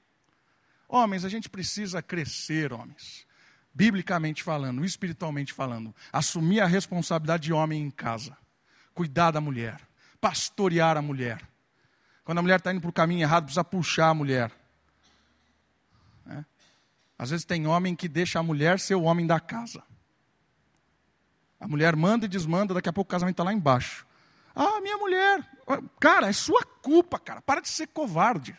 Homens, 0.88 1.26
a 1.26 1.30
gente 1.30 1.50
precisa 1.50 2.02
crescer, 2.02 2.72
homens. 2.72 3.26
Biblicamente 3.74 4.44
falando, 4.44 4.86
espiritualmente 4.86 5.52
falando. 5.52 5.94
Assumir 6.14 6.62
a 6.62 6.68
responsabilidade 6.68 7.44
de 7.44 7.54
homem 7.54 7.82
em 7.82 7.90
casa. 7.90 8.38
Cuidar 8.94 9.32
da 9.32 9.42
mulher. 9.42 9.82
Pastorear 10.22 10.96
a 10.96 11.02
mulher 11.02 11.55
quando 12.26 12.40
a 12.40 12.42
mulher 12.42 12.58
está 12.58 12.72
indo 12.72 12.82
para 12.82 12.90
o 12.90 12.94
caminho 12.94 13.22
errado, 13.22 13.44
precisa 13.44 13.64
puxar 13.64 14.10
a 14.10 14.14
mulher. 14.14 14.52
É. 16.28 16.44
Às 17.20 17.30
vezes 17.30 17.46
tem 17.46 17.68
homem 17.68 17.96
que 17.96 18.10
deixa 18.10 18.40
a 18.40 18.44
mulher 18.44 18.80
ser 18.80 18.96
o 18.96 19.04
homem 19.04 19.28
da 19.28 19.40
casa. 19.40 19.84
A 21.60 21.68
mulher 21.68 21.96
manda 21.96 22.26
e 22.26 22.28
desmanda, 22.28 22.74
daqui 22.74 22.90
a 22.90 22.94
pouco 22.94 23.08
o 23.08 23.12
casamento 23.12 23.36
está 23.36 23.44
lá 23.44 23.54
embaixo. 23.54 24.08
Ah, 24.56 24.82
minha 24.82 24.98
mulher. 24.98 25.48
Cara, 26.00 26.28
é 26.28 26.34
sua 26.34 26.64
culpa, 26.82 27.20
cara. 27.20 27.42
Para 27.42 27.62
de 27.62 27.70
ser 27.70 27.88
covarde. 27.88 28.58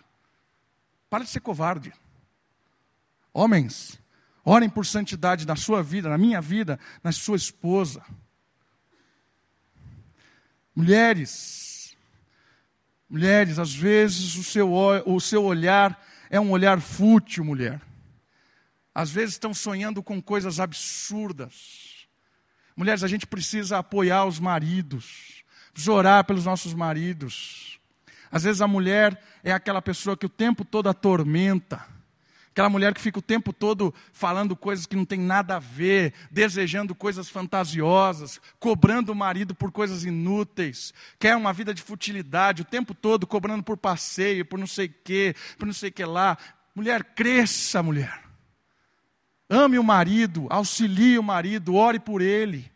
Para 1.11 1.25
de 1.25 1.31
ser 1.31 1.41
covarde. 1.41 1.93
Homens, 3.33 4.01
orem 4.45 4.69
por 4.69 4.87
santidade 4.87 5.45
na 5.45 5.57
sua 5.57 5.83
vida, 5.83 6.09
na 6.09 6.17
minha 6.17 6.41
vida, 6.41 6.79
na 7.03 7.11
sua 7.11 7.37
esposa. 7.37 8.03
Mulheres, 10.75 11.66
Mulheres, 13.09 13.59
às 13.59 13.75
vezes 13.75 14.37
o 14.37 14.43
seu, 14.43 14.73
o 14.73 15.21
seu 15.21 15.45
olhar 15.45 16.01
é 16.29 16.41
um 16.41 16.51
olhar 16.51 16.81
fútil, 16.81 17.45
mulher. 17.45 17.81
Às 18.95 19.11
vezes 19.11 19.35
estão 19.35 19.55
sonhando 19.55 20.03
com 20.03 20.21
coisas 20.21 20.59
absurdas. 20.59 22.07
Mulheres, 22.77 23.05
a 23.05 23.09
gente 23.09 23.27
precisa 23.27 23.79
apoiar 23.79 24.25
os 24.25 24.41
maridos, 24.41 25.45
precisa 25.73 25.93
orar 25.93 26.25
pelos 26.25 26.45
nossos 26.45 26.75
maridos. 26.75 27.79
Às 28.31 28.43
vezes 28.43 28.61
a 28.61 28.67
mulher 28.67 29.23
é 29.45 29.53
aquela 29.53 29.81
pessoa 29.81 30.17
que 30.17 30.27
o 30.27 30.31
tempo 30.31 30.65
todo 30.65 30.89
atormenta 30.89 31.96
Aquela 32.57 32.71
mulher 32.71 32.95
que 32.95 33.03
fica 33.03 33.19
o 33.19 33.23
tempo 33.23 33.53
todo 33.53 33.93
falando 34.15 34.57
coisas 34.57 34.87
que 34.87 34.97
não 34.97 35.05
tem 35.05 35.21
nada 35.21 35.57
a 35.57 35.59
ver, 35.59 36.15
desejando 36.31 36.95
coisas 36.95 37.29
fantasiosas, 37.29 38.41
cobrando 38.59 39.13
o 39.13 39.15
marido 39.15 39.55
por 39.55 39.71
coisas 39.71 40.05
inúteis, 40.05 40.95
quer 41.19 41.37
uma 41.37 41.53
vida 41.53 41.75
de 41.75 41.83
futilidade, 41.83 42.63
o 42.63 42.65
tempo 42.65 42.95
todo 42.95 43.27
cobrando 43.27 43.63
por 43.63 43.77
passeio, 43.77 44.47
por 44.47 44.59
não 44.59 44.67
sei 44.67 44.89
quê, 44.89 45.37
por 45.59 45.67
não 45.67 45.75
sei 45.75 45.91
que 45.91 46.03
lá. 46.03 46.39
Mulher, 46.75 47.05
cresça, 47.05 47.83
mulher. 47.83 48.23
Ame 49.51 49.79
o 49.79 49.85
marido, 49.85 50.47
auxilie 50.49 51.19
o 51.19 51.23
marido, 51.23 51.75
ore 51.75 52.01
por 52.01 52.23
ele. 52.23 52.73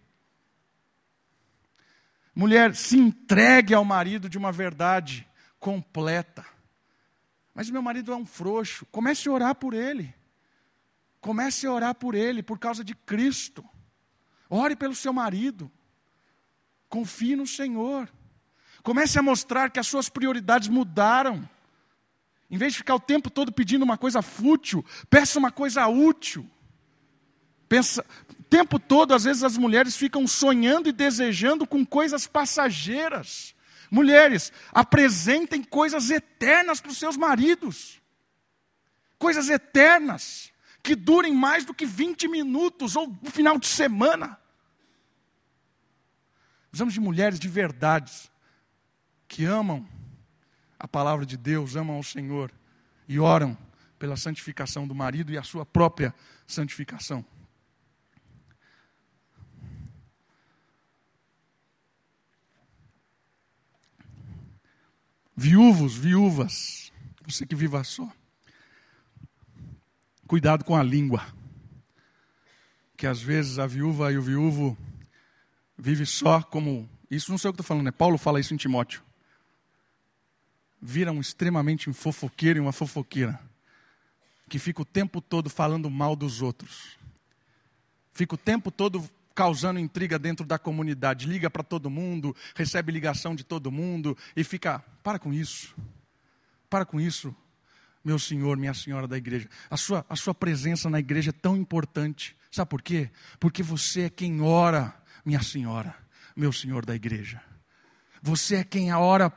Mulher, 2.34 2.76
se 2.76 2.98
entregue 2.98 3.72
ao 3.72 3.82
marido 3.86 4.28
de 4.28 4.36
uma 4.36 4.52
verdade 4.52 5.26
completa. 5.58 6.44
Mas 7.60 7.68
meu 7.68 7.82
marido 7.82 8.10
é 8.10 8.16
um 8.16 8.24
frouxo. 8.24 8.86
Comece 8.86 9.28
a 9.28 9.32
orar 9.32 9.54
por 9.54 9.74
ele. 9.74 10.14
Comece 11.20 11.66
a 11.66 11.70
orar 11.70 11.94
por 11.94 12.14
ele, 12.14 12.42
por 12.42 12.58
causa 12.58 12.82
de 12.82 12.94
Cristo. 12.94 13.62
Ore 14.48 14.74
pelo 14.74 14.94
seu 14.94 15.12
marido. 15.12 15.70
Confie 16.88 17.36
no 17.36 17.46
Senhor. 17.46 18.10
Comece 18.82 19.18
a 19.18 19.22
mostrar 19.22 19.68
que 19.68 19.78
as 19.78 19.86
suas 19.86 20.08
prioridades 20.08 20.68
mudaram. 20.68 21.46
Em 22.50 22.56
vez 22.56 22.72
de 22.72 22.78
ficar 22.78 22.94
o 22.94 22.98
tempo 22.98 23.28
todo 23.28 23.52
pedindo 23.52 23.82
uma 23.82 23.98
coisa 23.98 24.22
fútil, 24.22 24.82
peça 25.10 25.38
uma 25.38 25.52
coisa 25.52 25.86
útil. 25.86 26.48
Pensa, 27.68 28.02
o 28.38 28.42
tempo 28.44 28.78
todo, 28.78 29.12
às 29.12 29.24
vezes, 29.24 29.44
as 29.44 29.58
mulheres 29.58 29.98
ficam 29.98 30.26
sonhando 30.26 30.88
e 30.88 30.92
desejando 30.92 31.66
com 31.66 31.84
coisas 31.84 32.26
passageiras. 32.26 33.54
Mulheres, 33.90 34.52
apresentem 34.70 35.62
coisas 35.64 36.10
eternas 36.10 36.80
para 36.80 36.92
os 36.92 36.98
seus 36.98 37.16
maridos. 37.16 38.00
Coisas 39.18 39.48
eternas, 39.48 40.52
que 40.82 40.94
durem 40.94 41.34
mais 41.34 41.64
do 41.64 41.74
que 41.74 41.84
20 41.84 42.28
minutos 42.28 42.94
ou 42.94 43.08
no 43.08 43.30
final 43.30 43.58
de 43.58 43.66
semana. 43.66 44.38
Precisamos 46.70 46.94
de 46.94 47.00
mulheres 47.00 47.40
de 47.40 47.48
verdade, 47.48 48.30
que 49.26 49.44
amam 49.44 49.86
a 50.78 50.86
palavra 50.86 51.26
de 51.26 51.36
Deus, 51.36 51.74
amam 51.74 51.96
ao 51.96 52.02
Senhor 52.02 52.52
e 53.08 53.18
oram 53.18 53.58
pela 53.98 54.16
santificação 54.16 54.86
do 54.86 54.94
marido 54.94 55.32
e 55.32 55.36
a 55.36 55.42
sua 55.42 55.66
própria 55.66 56.14
santificação. 56.46 57.24
Viúvos, 65.42 65.96
viúvas, 65.96 66.92
você 67.26 67.46
que 67.46 67.54
viva 67.54 67.82
só. 67.82 68.06
Cuidado 70.26 70.66
com 70.66 70.76
a 70.76 70.82
língua. 70.82 71.26
Que 72.94 73.06
às 73.06 73.22
vezes 73.22 73.58
a 73.58 73.66
viúva 73.66 74.12
e 74.12 74.18
o 74.18 74.22
viúvo 74.22 74.76
vive 75.78 76.04
só 76.04 76.42
como. 76.42 76.86
Isso 77.10 77.30
não 77.30 77.38
sei 77.38 77.48
o 77.48 77.54
que 77.54 77.62
estou 77.62 77.66
falando, 77.66 77.86
né? 77.86 77.90
Paulo 77.90 78.18
fala 78.18 78.38
isso 78.38 78.52
em 78.52 78.58
Timóteo. 78.58 79.02
Extremamente 81.18 81.88
um 81.88 81.94
fofoqueiro 81.94 82.58
e 82.58 82.60
uma 82.60 82.70
fofoqueira. 82.70 83.40
Que 84.46 84.58
fica 84.58 84.82
o 84.82 84.84
tempo 84.84 85.22
todo 85.22 85.48
falando 85.48 85.88
mal 85.88 86.14
dos 86.14 86.42
outros. 86.42 86.98
Fica 88.12 88.34
o 88.34 88.38
tempo 88.38 88.70
todo 88.70 89.08
causando 89.40 89.80
intriga 89.80 90.18
dentro 90.18 90.44
da 90.44 90.58
comunidade. 90.58 91.26
Liga 91.26 91.48
para 91.48 91.62
todo 91.62 91.88
mundo, 91.88 92.36
recebe 92.54 92.92
ligação 92.92 93.34
de 93.34 93.42
todo 93.42 93.72
mundo 93.72 94.14
e 94.36 94.44
fica. 94.44 94.84
Para 95.02 95.18
com 95.18 95.32
isso. 95.32 95.74
Para 96.68 96.84
com 96.84 97.00
isso, 97.00 97.34
meu 98.04 98.18
senhor, 98.18 98.58
minha 98.58 98.74
senhora 98.74 99.08
da 99.08 99.16
igreja. 99.16 99.48
A 99.70 99.78
sua, 99.78 100.04
a 100.10 100.14
sua 100.14 100.34
presença 100.34 100.90
na 100.90 101.00
igreja 101.00 101.30
é 101.30 101.32
tão 101.32 101.56
importante. 101.56 102.36
Sabe 102.50 102.68
por 102.68 102.82
quê? 102.82 103.10
Porque 103.38 103.62
você 103.62 104.02
é 104.02 104.10
quem 104.10 104.42
ora, 104.42 104.94
minha 105.24 105.40
senhora, 105.40 105.96
meu 106.36 106.52
senhor 106.52 106.84
da 106.84 106.94
igreja. 106.94 107.40
Você 108.20 108.56
é 108.56 108.64
quem 108.64 108.92
ora 108.92 109.30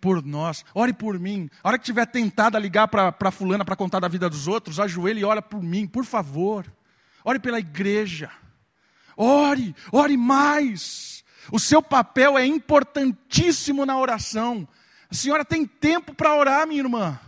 por 0.00 0.24
nós. 0.24 0.64
Ore 0.74 0.94
por 0.94 1.18
mim. 1.18 1.50
A 1.62 1.68
hora 1.68 1.78
que 1.78 1.84
tiver 1.84 2.06
tentado 2.06 2.56
a 2.56 2.60
ligar 2.60 2.88
para 2.88 3.30
fulana 3.30 3.62
para 3.62 3.76
contar 3.76 4.00
da 4.00 4.08
vida 4.08 4.30
dos 4.30 4.48
outros, 4.48 4.80
ajoelhe 4.80 5.20
e 5.20 5.24
ora 5.24 5.42
por 5.42 5.62
mim, 5.62 5.86
por 5.86 6.06
favor. 6.06 6.64
Ore 7.22 7.38
pela 7.38 7.58
igreja. 7.58 8.30
Ore, 9.16 9.74
ore 9.92 10.16
mais. 10.16 11.24
O 11.52 11.58
seu 11.58 11.82
papel 11.82 12.38
é 12.38 12.46
importantíssimo 12.46 13.84
na 13.84 13.98
oração. 13.98 14.66
A 15.10 15.14
senhora 15.14 15.44
tem 15.44 15.66
tempo 15.66 16.14
para 16.14 16.34
orar, 16.34 16.66
minha 16.66 16.80
irmã. 16.80 17.20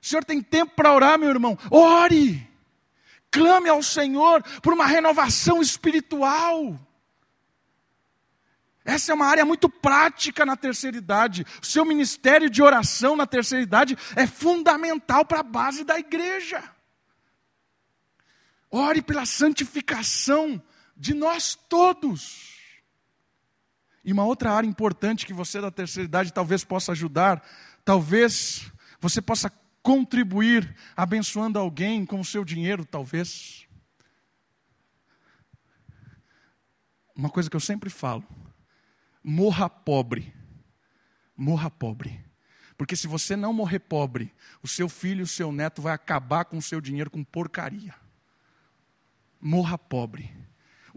O 0.00 0.06
senhor 0.06 0.24
tem 0.24 0.40
tempo 0.40 0.74
para 0.74 0.92
orar, 0.92 1.18
meu 1.18 1.28
irmão. 1.28 1.58
Ore. 1.70 2.48
Clame 3.30 3.68
ao 3.68 3.82
Senhor 3.82 4.42
por 4.62 4.72
uma 4.72 4.86
renovação 4.86 5.60
espiritual. 5.60 6.78
Essa 8.84 9.10
é 9.10 9.14
uma 9.14 9.26
área 9.26 9.44
muito 9.44 9.68
prática 9.68 10.46
na 10.46 10.56
terceira 10.56 10.96
idade. 10.96 11.44
O 11.60 11.66
seu 11.66 11.84
ministério 11.84 12.48
de 12.48 12.62
oração 12.62 13.16
na 13.16 13.26
terceira 13.26 13.64
idade 13.64 13.98
é 14.14 14.28
fundamental 14.28 15.24
para 15.24 15.40
a 15.40 15.42
base 15.42 15.82
da 15.82 15.98
igreja. 15.98 16.62
Ore 18.70 19.02
pela 19.02 19.26
santificação 19.26 20.62
de 20.96 21.12
nós 21.12 21.54
todos. 21.68 22.56
E 24.04 24.12
uma 24.12 24.24
outra 24.24 24.52
área 24.52 24.66
importante 24.66 25.26
que 25.26 25.32
você 25.32 25.60
da 25.60 25.70
terceira 25.70 26.06
idade 26.06 26.32
talvez 26.32 26.64
possa 26.64 26.92
ajudar, 26.92 27.44
talvez 27.84 28.70
você 29.00 29.20
possa 29.20 29.50
contribuir 29.82 30.76
abençoando 30.96 31.58
alguém 31.58 32.06
com 32.06 32.20
o 32.20 32.24
seu 32.24 32.44
dinheiro, 32.44 32.84
talvez. 32.84 33.66
Uma 37.14 37.30
coisa 37.30 37.48
que 37.50 37.56
eu 37.56 37.60
sempre 37.60 37.90
falo, 37.90 38.24
morra 39.22 39.68
pobre. 39.68 40.34
Morra 41.36 41.70
pobre. 41.70 42.24
Porque 42.76 42.94
se 42.94 43.06
você 43.06 43.36
não 43.36 43.52
morrer 43.52 43.80
pobre, 43.80 44.32
o 44.62 44.68
seu 44.68 44.88
filho 44.88 45.24
o 45.24 45.26
seu 45.26 45.50
neto 45.50 45.80
vai 45.80 45.92
acabar 45.92 46.44
com 46.44 46.58
o 46.58 46.62
seu 46.62 46.80
dinheiro 46.80 47.10
com 47.10 47.24
porcaria. 47.24 47.94
Morra 49.40 49.78
pobre. 49.78 50.30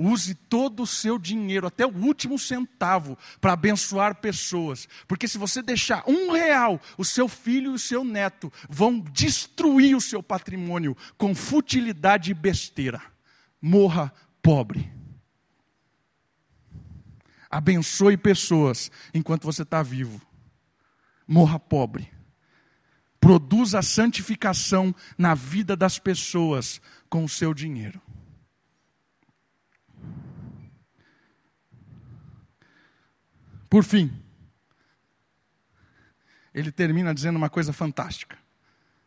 Use 0.02 0.34
todo 0.34 0.84
o 0.84 0.88
seu 0.88 1.20
dinheiro, 1.20 1.68
até 1.68 1.86
o 1.86 1.94
último 1.94 2.40
centavo, 2.40 3.18
para 3.42 3.52
abençoar 3.52 4.16
pessoas. 4.16 4.88
Porque 5.06 5.28
se 5.28 5.38
você 5.38 5.62
deixar 5.62 6.06
um 6.08 6.32
real, 6.32 6.80
o 6.98 7.04
seu 7.04 7.28
filho 7.28 7.72
e 7.72 7.76
o 7.76 7.80
seu 7.80 8.06
neto 8.06 8.52
vão 8.70 8.98
destruir 8.98 9.98
o 9.98 10.02
seu 10.02 10.24
patrimônio 10.24 10.96
com 11.18 11.36
futilidade 11.36 12.32
e 12.32 12.34
besteira. 12.34 13.02
Morra 13.62 14.14
pobre. 14.42 14.90
Abençoe 17.52 18.16
pessoas 18.16 18.90
enquanto 19.14 19.44
você 19.44 19.64
está 19.64 19.84
vivo. 19.84 20.22
Morra 21.28 21.60
pobre. 21.60 22.10
Produza 23.20 23.82
santificação 23.82 24.96
na 25.18 25.36
vida 25.36 25.76
das 25.76 26.00
pessoas 26.00 26.80
com 27.10 27.26
o 27.26 27.30
seu 27.30 27.54
dinheiro. 27.54 28.02
Por 33.70 33.84
fim, 33.84 34.12
ele 36.54 36.72
termina 36.72 37.14
dizendo 37.14 37.36
uma 37.36 37.50
coisa 37.50 37.72
fantástica. 37.72 38.38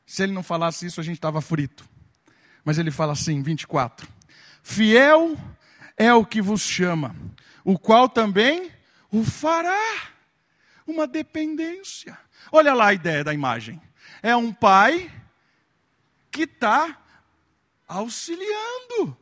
Se 0.06 0.22
ele 0.22 0.32
não 0.32 0.42
falasse 0.42 0.86
isso, 0.86 1.00
a 1.00 1.04
gente 1.04 1.16
estava 1.16 1.40
frito. 1.40 1.88
Mas 2.64 2.78
ele 2.78 2.90
fala 2.90 3.12
assim, 3.12 3.42
24: 3.42 4.08
Fiel 4.62 5.36
é 5.96 6.12
o 6.14 6.24
que 6.24 6.40
vos 6.40 6.62
chama, 6.62 7.16
o 7.64 7.78
qual 7.78 8.08
também 8.08 8.70
o 9.10 9.24
fará. 9.24 10.10
Uma 10.84 11.06
dependência. 11.06 12.18
Olha 12.50 12.74
lá 12.74 12.88
a 12.88 12.94
ideia 12.94 13.22
da 13.22 13.32
imagem. 13.32 13.80
É 14.20 14.34
um 14.34 14.52
pai 14.52 15.10
que 16.30 16.42
está 16.42 17.00
auxiliando. 17.86 19.16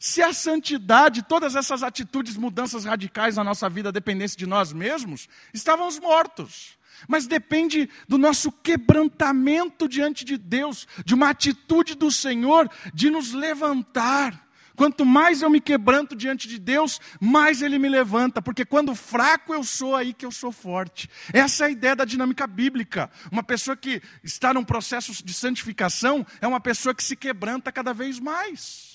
Se 0.00 0.22
a 0.22 0.32
santidade, 0.32 1.22
todas 1.22 1.54
essas 1.54 1.82
atitudes, 1.82 2.36
mudanças 2.36 2.86
radicais 2.86 3.36
na 3.36 3.44
nossa 3.44 3.68
vida 3.68 3.92
dependessem 3.92 4.38
de 4.38 4.46
nós 4.46 4.72
mesmos, 4.72 5.28
estávamos 5.52 5.98
mortos. 5.98 6.78
Mas 7.06 7.26
depende 7.26 7.88
do 8.08 8.16
nosso 8.16 8.50
quebrantamento 8.50 9.86
diante 9.86 10.24
de 10.24 10.38
Deus, 10.38 10.88
de 11.04 11.14
uma 11.14 11.28
atitude 11.28 11.94
do 11.94 12.10
Senhor 12.10 12.68
de 12.94 13.10
nos 13.10 13.32
levantar 13.32 14.48
Quanto 14.80 15.04
mais 15.04 15.42
eu 15.42 15.50
me 15.50 15.60
quebranto 15.60 16.16
diante 16.16 16.48
de 16.48 16.58
Deus, 16.58 17.02
mais 17.20 17.60
Ele 17.60 17.78
me 17.78 17.86
levanta, 17.86 18.40
porque 18.40 18.64
quando 18.64 18.94
fraco 18.94 19.52
eu 19.52 19.62
sou, 19.62 19.94
aí 19.94 20.14
que 20.14 20.24
eu 20.24 20.32
sou 20.32 20.50
forte. 20.50 21.06
Essa 21.34 21.64
é 21.64 21.66
a 21.66 21.70
ideia 21.70 21.94
da 21.94 22.06
dinâmica 22.06 22.46
bíblica. 22.46 23.10
Uma 23.30 23.42
pessoa 23.42 23.76
que 23.76 24.00
está 24.24 24.54
num 24.54 24.64
processo 24.64 25.22
de 25.22 25.34
santificação 25.34 26.26
é 26.40 26.46
uma 26.46 26.60
pessoa 26.60 26.94
que 26.94 27.04
se 27.04 27.14
quebranta 27.14 27.70
cada 27.70 27.92
vez 27.92 28.18
mais. 28.18 28.89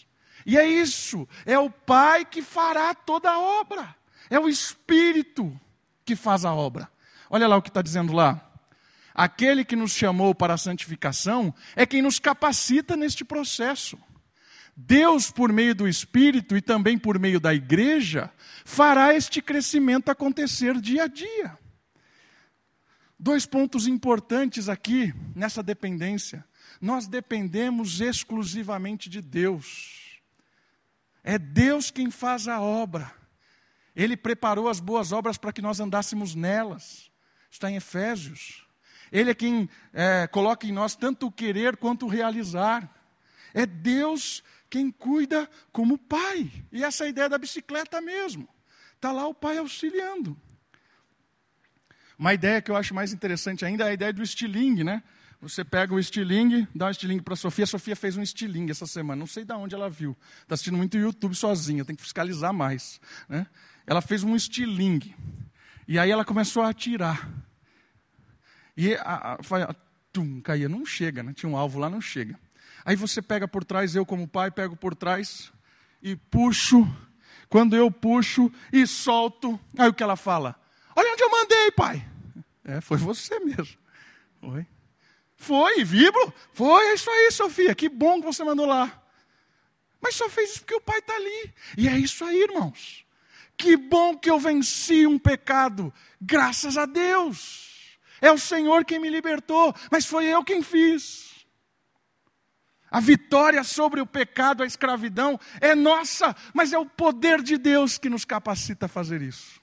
E 0.45 0.58
é 0.58 0.67
isso, 0.67 1.27
é 1.45 1.58
o 1.58 1.69
Pai 1.69 2.23
que 2.23 2.41
fará 2.41 2.93
toda 2.93 3.31
a 3.31 3.39
obra, 3.39 3.95
é 4.29 4.39
o 4.39 4.47
Espírito 4.47 5.60
que 6.05 6.15
faz 6.15 6.45
a 6.45 6.53
obra. 6.53 6.89
Olha 7.29 7.47
lá 7.47 7.58
o 7.58 7.62
que 7.62 7.69
está 7.69 7.81
dizendo 7.81 8.13
lá. 8.13 8.41
Aquele 9.13 9.65
que 9.65 9.75
nos 9.75 9.93
chamou 9.93 10.36
para 10.36 10.53
a 10.53 10.58
santificação 10.58 11.53
é 11.75 11.86
quem 11.86 12.01
nos 12.01 12.19
capacita 12.19 12.95
neste 12.95 13.23
processo. 13.25 13.97
Deus, 14.75 15.31
por 15.31 15.53
meio 15.53 15.73
do 15.73 15.88
Espírito 15.88 16.58
e 16.58 16.62
também 16.62 16.97
por 16.97 17.17
meio 17.17 17.39
da 17.39 17.53
igreja, 17.53 18.29
fará 18.65 19.15
este 19.15 19.41
crescimento 19.41 20.10
acontecer 20.10 20.79
dia 20.81 21.03
a 21.03 21.08
dia. 21.08 21.58
Dois 23.17 23.45
pontos 23.45 23.88
importantes 23.88 24.67
aqui 24.67 25.13
nessa 25.34 25.63
dependência. 25.63 26.45
Nós 26.81 27.08
dependemos 27.08 28.01
exclusivamente 28.01 29.10
de 29.10 29.21
Deus. 29.21 30.05
É 31.27 31.39
Deus 31.39 31.89
quem 31.89 32.11
faz 32.11 32.47
a 32.47 32.61
obra. 32.61 33.11
Ele 33.95 34.15
preparou 34.15 34.69
as 34.69 34.79
boas 34.79 35.11
obras 35.11 35.39
para 35.39 35.51
que 35.51 35.59
nós 35.59 35.79
andássemos 35.79 36.35
nelas. 36.35 37.11
Está 37.49 37.71
em 37.71 37.77
Efésios. 37.77 38.63
Ele 39.11 39.31
é 39.31 39.33
quem 39.33 39.67
é, 39.91 40.27
coloca 40.27 40.67
em 40.67 40.71
nós 40.71 40.95
tanto 40.95 41.25
o 41.25 41.31
querer 41.31 41.77
quanto 41.77 42.05
o 42.05 42.09
realizar. 42.09 42.88
É 43.55 43.65
Deus 43.65 44.43
quem 44.69 44.91
cuida 44.91 45.49
como 45.71 45.97
pai. 45.97 46.51
E 46.71 46.83
essa 46.83 47.05
é 47.05 47.09
ideia 47.09 47.27
da 47.27 47.39
bicicleta 47.39 47.99
mesmo. 47.99 48.47
Está 48.93 49.11
lá 49.11 49.25
o 49.25 49.33
pai 49.33 49.57
auxiliando. 49.57 50.39
Uma 52.19 52.35
ideia 52.35 52.61
que 52.61 52.69
eu 52.69 52.75
acho 52.75 52.93
mais 52.93 53.11
interessante 53.11 53.65
ainda 53.65 53.85
é 53.85 53.89
a 53.89 53.93
ideia 53.93 54.13
do 54.13 54.21
estilingue, 54.21 54.83
né? 54.83 55.01
Você 55.45 55.63
pega 55.63 55.93
o 55.93 55.99
estilingue, 55.99 56.67
dá 56.73 56.88
um 56.88 56.89
estilingue 56.89 57.21
para 57.21 57.36
a 57.36 57.38
Sofia. 57.38 57.65
A 57.65 57.67
Sofia 57.67 57.95
fez 57.95 58.17
um 58.17 58.23
estilingue 58.23 58.71
essa 58.71 58.88
semana. 58.88 59.19
Não 59.19 59.27
sei 59.27 59.45
de 59.45 59.53
onde 59.53 59.75
ela 59.75 59.88
viu. 59.88 60.17
Está 60.41 60.55
assistindo 60.55 60.75
muito 60.75 60.97
YouTube 60.97 61.36
sozinha, 61.36 61.86
tem 61.86 61.95
que 61.95 62.01
fiscalizar 62.01 62.51
mais. 62.51 62.99
Né? 63.29 63.45
Ela 63.86 64.01
fez 64.01 64.23
um 64.23 64.36
estilingue. 64.36 65.15
E 65.88 65.99
aí 65.99 66.10
ela 66.10 66.25
começou 66.25 66.63
a 66.63 66.69
atirar. 66.69 67.29
E 68.75 68.95
a, 68.95 69.03
a, 69.03 69.34
a, 69.36 69.75
tum, 70.12 70.41
caía. 70.41 70.67
Não 70.67 70.84
chega, 70.84 71.21
né? 71.21 71.31
Tinha 71.31 71.47
um 71.47 71.55
alvo 71.55 71.77
lá, 71.77 71.91
não 71.91 72.01
chega. 72.01 72.39
Aí 72.84 72.95
você 72.95 73.21
pega 73.21 73.47
por 73.47 73.63
trás, 73.63 73.95
eu 73.95 74.03
como 74.03 74.27
pai 74.27 74.49
pego 74.49 74.75
por 74.75 74.95
trás 74.95 75.53
e 76.01 76.15
puxo. 76.15 76.91
Quando 77.49 77.75
eu 77.75 77.91
puxo 77.91 78.51
e 78.73 78.88
solto, 78.88 79.60
aí 79.77 79.89
o 79.89 79.93
que 79.93 80.01
ela 80.01 80.15
fala? 80.15 80.60
Olha 80.95 81.13
onde 81.13 81.21
eu 81.21 81.29
mandei, 81.29 81.69
pai. 81.69 82.03
É, 82.63 82.81
foi 82.81 82.97
você 82.97 83.39
mesmo. 83.41 83.77
Foi. 84.41 84.65
Foi, 85.36 85.84
vibro? 85.84 86.34
Foi, 86.54 86.86
é 86.88 86.93
isso 86.93 87.10
aí, 87.10 87.32
Sofia. 87.32 87.76
Que 87.76 87.89
bom 87.89 88.19
que 88.19 88.26
você 88.26 88.43
mandou 88.43 88.65
lá. 88.65 89.02
Mas 90.02 90.15
só 90.15 90.30
fez 90.30 90.52
isso 90.52 90.60
porque 90.60 90.76
o 90.76 90.82
pai 90.82 91.00
está 91.00 91.15
ali. 91.15 91.54
E 91.78 91.88
é 91.88 91.98
isso 91.98 92.24
aí, 92.24 92.43
irmãos. 92.43 93.06
Que 93.58 93.78
bom 93.78 94.17
que 94.17 94.30
eu 94.30 94.39
venci 94.39 95.08
um 95.08 95.17
pecado. 95.17 95.93
Graças 96.21 96.78
a 96.78 96.86
Deus. 96.86 97.98
É 98.21 98.32
o 98.32 98.38
Senhor 98.38 98.86
quem 98.86 99.00
me 99.00 99.10
libertou, 99.10 99.74
mas 99.91 100.06
foi 100.06 100.26
eu 100.26 100.43
quem 100.43 100.62
fiz. 100.62 101.45
A 102.89 102.99
vitória 102.99 103.64
sobre 103.64 103.99
o 103.99 104.05
pecado, 104.05 104.64
a 104.64 104.66
escravidão, 104.66 105.39
é 105.59 105.76
nossa, 105.76 106.36
mas 106.53 106.72
é 106.72 106.78
o 106.78 106.86
poder 106.86 107.41
de 107.41 107.57
Deus 107.57 107.97
que 107.97 108.09
nos 108.09 108.24
capacita 108.24 108.86
a 108.86 108.89
fazer 108.89 109.22
isso. 109.22 109.62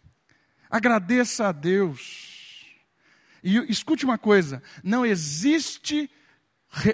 Agradeça 0.69 1.49
a 1.49 1.53
Deus. 1.53 2.32
E 3.43 3.59
escute 3.71 4.05
uma 4.05 4.19
coisa: 4.19 4.63
não 4.83 5.05
existe 5.05 6.11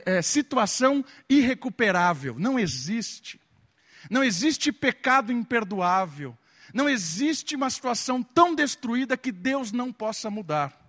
é, 0.04 0.22
situação 0.22 1.04
irrecuperável. 1.28 2.36
Não 2.38 2.58
existe. 2.58 3.40
Não 4.10 4.24
existe 4.24 4.72
pecado 4.72 5.32
imperdoável. 5.32 6.36
Não 6.72 6.88
existe 6.88 7.56
uma 7.56 7.70
situação 7.70 8.22
tão 8.22 8.54
destruída 8.54 9.16
que 9.16 9.32
Deus 9.32 9.72
não 9.72 9.92
possa 9.92 10.30
mudar. 10.30 10.87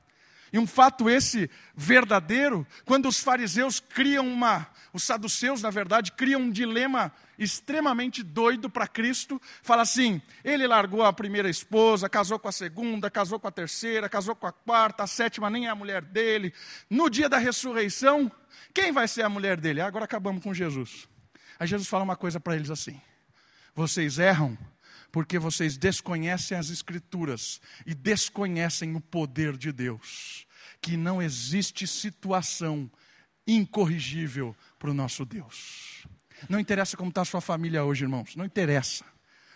E 0.51 0.59
um 0.59 0.65
fato 0.65 1.09
esse 1.09 1.49
verdadeiro, 1.75 2.65
quando 2.85 3.07
os 3.07 3.19
fariseus 3.19 3.79
criam 3.79 4.27
uma, 4.27 4.67
os 4.91 5.03
saduceus, 5.03 5.61
na 5.61 5.69
verdade, 5.69 6.11
criam 6.11 6.41
um 6.41 6.51
dilema 6.51 7.11
extremamente 7.37 8.21
doido 8.21 8.69
para 8.69 8.87
Cristo, 8.87 9.41
fala 9.61 9.83
assim: 9.83 10.21
ele 10.43 10.67
largou 10.67 11.03
a 11.03 11.13
primeira 11.13 11.49
esposa, 11.49 12.09
casou 12.09 12.39
com 12.39 12.47
a 12.47 12.51
segunda, 12.51 13.09
casou 13.09 13.39
com 13.39 13.47
a 13.47 13.51
terceira, 13.51 14.09
casou 14.09 14.35
com 14.35 14.47
a 14.47 14.51
quarta, 14.51 15.03
a 15.03 15.07
sétima 15.07 15.49
nem 15.49 15.67
é 15.67 15.69
a 15.69 15.75
mulher 15.75 16.01
dele. 16.01 16.53
No 16.89 17.09
dia 17.09 17.29
da 17.29 17.37
ressurreição, 17.37 18.31
quem 18.73 18.91
vai 18.91 19.07
ser 19.07 19.23
a 19.23 19.29
mulher 19.29 19.59
dele? 19.59 19.81
Agora 19.81 20.05
acabamos 20.05 20.43
com 20.43 20.53
Jesus. 20.53 21.07
Aí 21.59 21.67
Jesus 21.67 21.87
fala 21.87 22.03
uma 22.03 22.15
coisa 22.15 22.39
para 22.39 22.55
eles 22.55 22.69
assim: 22.69 22.99
vocês 23.75 24.19
erram 24.19 24.57
porque 25.11 25.39
vocês 25.39 25.77
desconhecem 25.77 26.57
as 26.57 26.69
Escrituras 26.69 27.59
e 27.85 27.93
desconhecem 27.93 28.95
o 28.95 29.01
poder 29.01 29.57
de 29.57 29.71
Deus, 29.71 30.45
que 30.81 30.95
não 30.95 31.21
existe 31.21 31.87
situação 31.87 32.89
incorrigível 33.47 34.55
para 34.77 34.91
o 34.91 34.93
nosso 34.93 35.25
Deus. 35.25 36.05
Não 36.47 36.59
interessa 36.59 36.95
como 36.95 37.09
está 37.09 37.21
a 37.21 37.25
sua 37.25 37.41
família 37.41 37.83
hoje, 37.83 38.05
irmãos, 38.05 38.35
não 38.35 38.45
interessa. 38.45 39.03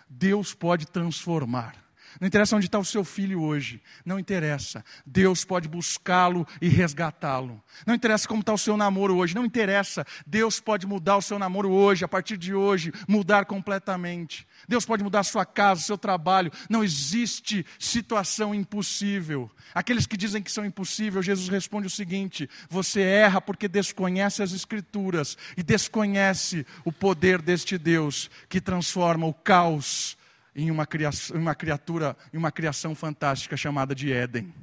Deus 0.09 0.53
pode 0.53 0.87
transformar. 0.87 1.82
Não 2.19 2.27
interessa 2.27 2.55
onde 2.55 2.65
está 2.65 2.79
o 2.79 2.85
seu 2.85 3.03
filho 3.03 3.41
hoje. 3.41 3.81
Não 4.05 4.19
interessa. 4.19 4.83
Deus 5.05 5.43
pode 5.45 5.67
buscá-lo 5.67 6.47
e 6.61 6.67
resgatá-lo. 6.67 7.61
Não 7.85 7.93
interessa 7.93 8.27
como 8.27 8.41
está 8.41 8.53
o 8.53 8.57
seu 8.57 8.75
namoro 8.75 9.15
hoje. 9.15 9.35
Não 9.35 9.45
interessa. 9.45 10.05
Deus 10.25 10.59
pode 10.59 10.87
mudar 10.87 11.17
o 11.17 11.21
seu 11.21 11.37
namoro 11.37 11.71
hoje, 11.71 12.03
a 12.05 12.07
partir 12.07 12.37
de 12.37 12.53
hoje, 12.53 12.91
mudar 13.07 13.45
completamente. 13.45 14.47
Deus 14.67 14.85
pode 14.85 15.03
mudar 15.03 15.19
a 15.19 15.23
sua 15.23 15.45
casa, 15.45 15.81
o 15.81 15.85
seu 15.85 15.97
trabalho. 15.97 16.51
Não 16.69 16.83
existe 16.83 17.65
situação 17.77 18.55
impossível. 18.55 19.51
Aqueles 19.73 20.05
que 20.05 20.17
dizem 20.17 20.41
que 20.41 20.51
são 20.51 20.65
impossíveis, 20.65 21.25
Jesus 21.25 21.49
responde 21.49 21.87
o 21.87 21.89
seguinte: 21.89 22.49
você 22.69 23.01
erra 23.01 23.41
porque 23.41 23.67
desconhece 23.67 24.41
as 24.41 24.53
Escrituras 24.53 25.37
e 25.57 25.63
desconhece 25.63 26.65
o 26.85 26.91
poder 26.91 27.41
deste 27.41 27.77
Deus 27.77 28.29
que 28.47 28.61
transforma 28.61 29.25
o 29.25 29.33
caos 29.33 30.17
em 30.55 30.69
uma, 30.69 30.85
criação, 30.85 31.37
uma 31.37 31.55
criatura, 31.55 32.15
em 32.33 32.37
uma 32.37 32.51
criação 32.51 32.93
fantástica 32.93 33.57
chamada 33.57 33.95
de 33.95 34.11
Éden. 34.11 34.53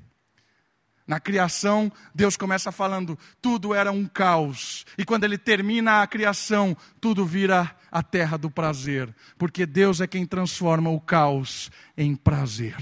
Na 1.07 1.18
criação, 1.18 1.91
Deus 2.14 2.36
começa 2.36 2.70
falando, 2.70 3.18
tudo 3.43 3.74
era 3.74 3.91
um 3.91 4.07
caos. 4.07 4.86
E 4.97 5.05
quando 5.05 5.24
ele 5.24 5.36
termina 5.36 6.03
a 6.03 6.07
criação, 6.07 6.76
tudo 7.01 7.26
vira 7.26 7.74
a 7.91 8.01
terra 8.01 8.36
do 8.36 8.49
prazer. 8.49 9.12
Porque 9.36 9.66
Deus 9.66 10.01
é 10.01 10.07
quem 10.07 10.24
transforma 10.24 10.88
o 10.88 11.01
caos 11.01 11.68
em 11.97 12.14
prazer. 12.14 12.76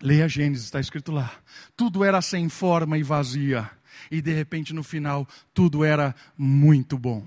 Leia 0.00 0.28
Gênesis, 0.28 0.66
está 0.66 0.78
escrito 0.78 1.10
lá. 1.10 1.32
Tudo 1.76 2.04
era 2.04 2.22
sem 2.22 2.48
forma 2.48 2.96
e 2.96 3.02
vazia. 3.02 3.68
E 4.08 4.22
de 4.22 4.32
repente, 4.32 4.72
no 4.72 4.84
final, 4.84 5.26
tudo 5.52 5.84
era 5.84 6.14
muito 6.38 6.96
bom. 6.96 7.26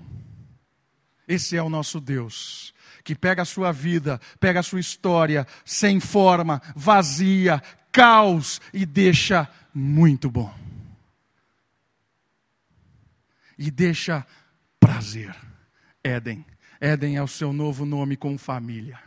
Esse 1.28 1.58
é 1.58 1.62
o 1.62 1.68
nosso 1.68 2.00
Deus 2.00 2.73
que 3.04 3.14
pega 3.14 3.42
a 3.42 3.44
sua 3.44 3.70
vida, 3.70 4.18
pega 4.40 4.60
a 4.60 4.62
sua 4.62 4.80
história, 4.80 5.46
sem 5.64 6.00
forma, 6.00 6.60
vazia, 6.74 7.62
caos 7.92 8.60
e 8.72 8.86
deixa 8.86 9.48
muito 9.72 10.30
bom. 10.30 10.52
E 13.58 13.70
deixa 13.70 14.26
prazer. 14.80 15.36
Éden. 16.02 16.44
Éden 16.80 17.16
é 17.16 17.22
o 17.22 17.28
seu 17.28 17.52
novo 17.52 17.84
nome 17.84 18.16
com 18.16 18.36
família. 18.38 18.98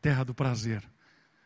Terra 0.00 0.24
do 0.24 0.34
prazer. 0.34 0.82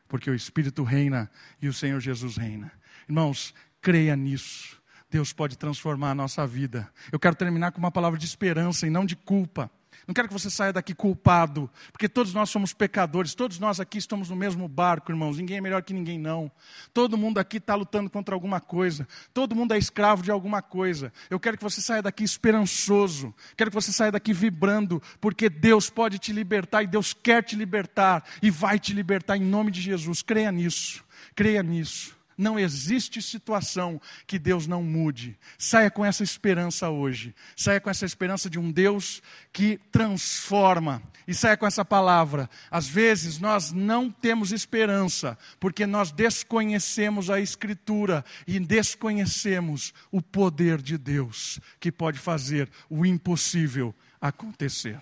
Porque 0.08 0.30
o 0.30 0.34
Espírito 0.34 0.82
reina 0.84 1.30
e 1.60 1.68
o 1.68 1.72
Senhor 1.72 2.00
Jesus 2.00 2.36
reina. 2.36 2.72
Irmãos, 3.08 3.52
creia 3.80 4.14
nisso. 4.14 4.80
Deus 5.10 5.32
pode 5.32 5.58
transformar 5.58 6.12
a 6.12 6.14
nossa 6.14 6.46
vida. 6.46 6.90
Eu 7.10 7.18
quero 7.18 7.34
terminar 7.34 7.72
com 7.72 7.78
uma 7.78 7.90
palavra 7.90 8.18
de 8.18 8.24
esperança 8.24 8.86
e 8.86 8.90
não 8.90 9.04
de 9.04 9.14
culpa. 9.14 9.70
Não 10.06 10.14
quero 10.14 10.28
que 10.28 10.34
você 10.34 10.50
saia 10.50 10.72
daqui 10.72 10.94
culpado, 10.94 11.70
porque 11.92 12.08
todos 12.08 12.34
nós 12.34 12.50
somos 12.50 12.72
pecadores, 12.72 13.34
todos 13.34 13.58
nós 13.58 13.78
aqui 13.78 13.98
estamos 13.98 14.30
no 14.30 14.36
mesmo 14.36 14.66
barco, 14.66 15.12
irmãos. 15.12 15.36
Ninguém 15.36 15.58
é 15.58 15.60
melhor 15.60 15.82
que 15.82 15.92
ninguém, 15.92 16.18
não. 16.18 16.50
Todo 16.92 17.16
mundo 17.16 17.38
aqui 17.38 17.58
está 17.58 17.74
lutando 17.74 18.10
contra 18.10 18.34
alguma 18.34 18.60
coisa, 18.60 19.06
todo 19.32 19.54
mundo 19.54 19.72
é 19.72 19.78
escravo 19.78 20.22
de 20.22 20.30
alguma 20.30 20.60
coisa. 20.60 21.12
Eu 21.30 21.38
quero 21.38 21.56
que 21.56 21.62
você 21.62 21.80
saia 21.80 22.02
daqui 22.02 22.24
esperançoso, 22.24 23.34
quero 23.56 23.70
que 23.70 23.74
você 23.74 23.92
saia 23.92 24.12
daqui 24.12 24.32
vibrando, 24.32 25.00
porque 25.20 25.48
Deus 25.48 25.88
pode 25.88 26.18
te 26.18 26.32
libertar 26.32 26.82
e 26.82 26.86
Deus 26.86 27.12
quer 27.12 27.42
te 27.42 27.54
libertar 27.54 28.24
e 28.42 28.50
vai 28.50 28.78
te 28.78 28.92
libertar 28.92 29.36
em 29.36 29.42
nome 29.42 29.70
de 29.70 29.80
Jesus. 29.80 30.22
Creia 30.22 30.50
nisso, 30.50 31.04
creia 31.34 31.62
nisso. 31.62 32.21
Não 32.42 32.58
existe 32.58 33.22
situação 33.22 34.00
que 34.26 34.36
Deus 34.36 34.66
não 34.66 34.82
mude. 34.82 35.38
Saia 35.56 35.88
com 35.88 36.04
essa 36.04 36.24
esperança 36.24 36.90
hoje. 36.90 37.32
Saia 37.56 37.80
com 37.80 37.88
essa 37.88 38.04
esperança 38.04 38.50
de 38.50 38.58
um 38.58 38.72
Deus 38.72 39.22
que 39.52 39.78
transforma. 39.92 41.00
E 41.24 41.32
saia 41.32 41.56
com 41.56 41.68
essa 41.68 41.84
palavra. 41.84 42.50
Às 42.68 42.88
vezes 42.88 43.38
nós 43.38 43.70
não 43.70 44.10
temos 44.10 44.50
esperança, 44.50 45.38
porque 45.60 45.86
nós 45.86 46.10
desconhecemos 46.10 47.30
a 47.30 47.38
Escritura 47.38 48.24
e 48.44 48.58
desconhecemos 48.58 49.94
o 50.10 50.20
poder 50.20 50.82
de 50.82 50.98
Deus, 50.98 51.60
que 51.78 51.92
pode 51.92 52.18
fazer 52.18 52.68
o 52.90 53.06
impossível 53.06 53.94
acontecer. 54.20 54.98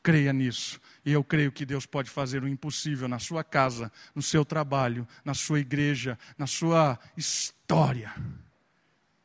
Creia 0.00 0.32
nisso. 0.32 0.80
E 1.04 1.12
eu 1.12 1.22
creio 1.24 1.52
que 1.52 1.64
Deus 1.64 1.86
pode 1.86 2.10
fazer 2.10 2.42
o 2.42 2.48
impossível 2.48 3.08
na 3.08 3.18
sua 3.18 3.42
casa, 3.44 3.90
no 4.14 4.22
seu 4.22 4.44
trabalho, 4.44 5.06
na 5.24 5.34
sua 5.34 5.60
igreja, 5.60 6.18
na 6.36 6.46
sua 6.46 6.98
história. 7.16 8.12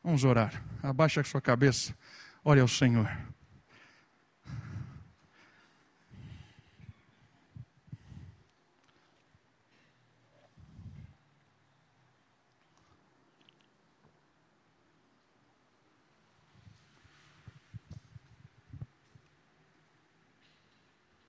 Vamos 0.02 0.24
orar. 0.24 0.62
Abaixa 0.82 1.20
a 1.20 1.24
sua 1.24 1.40
cabeça. 1.40 1.94
Olha 2.44 2.62
ao 2.62 2.68
Senhor. 2.68 3.10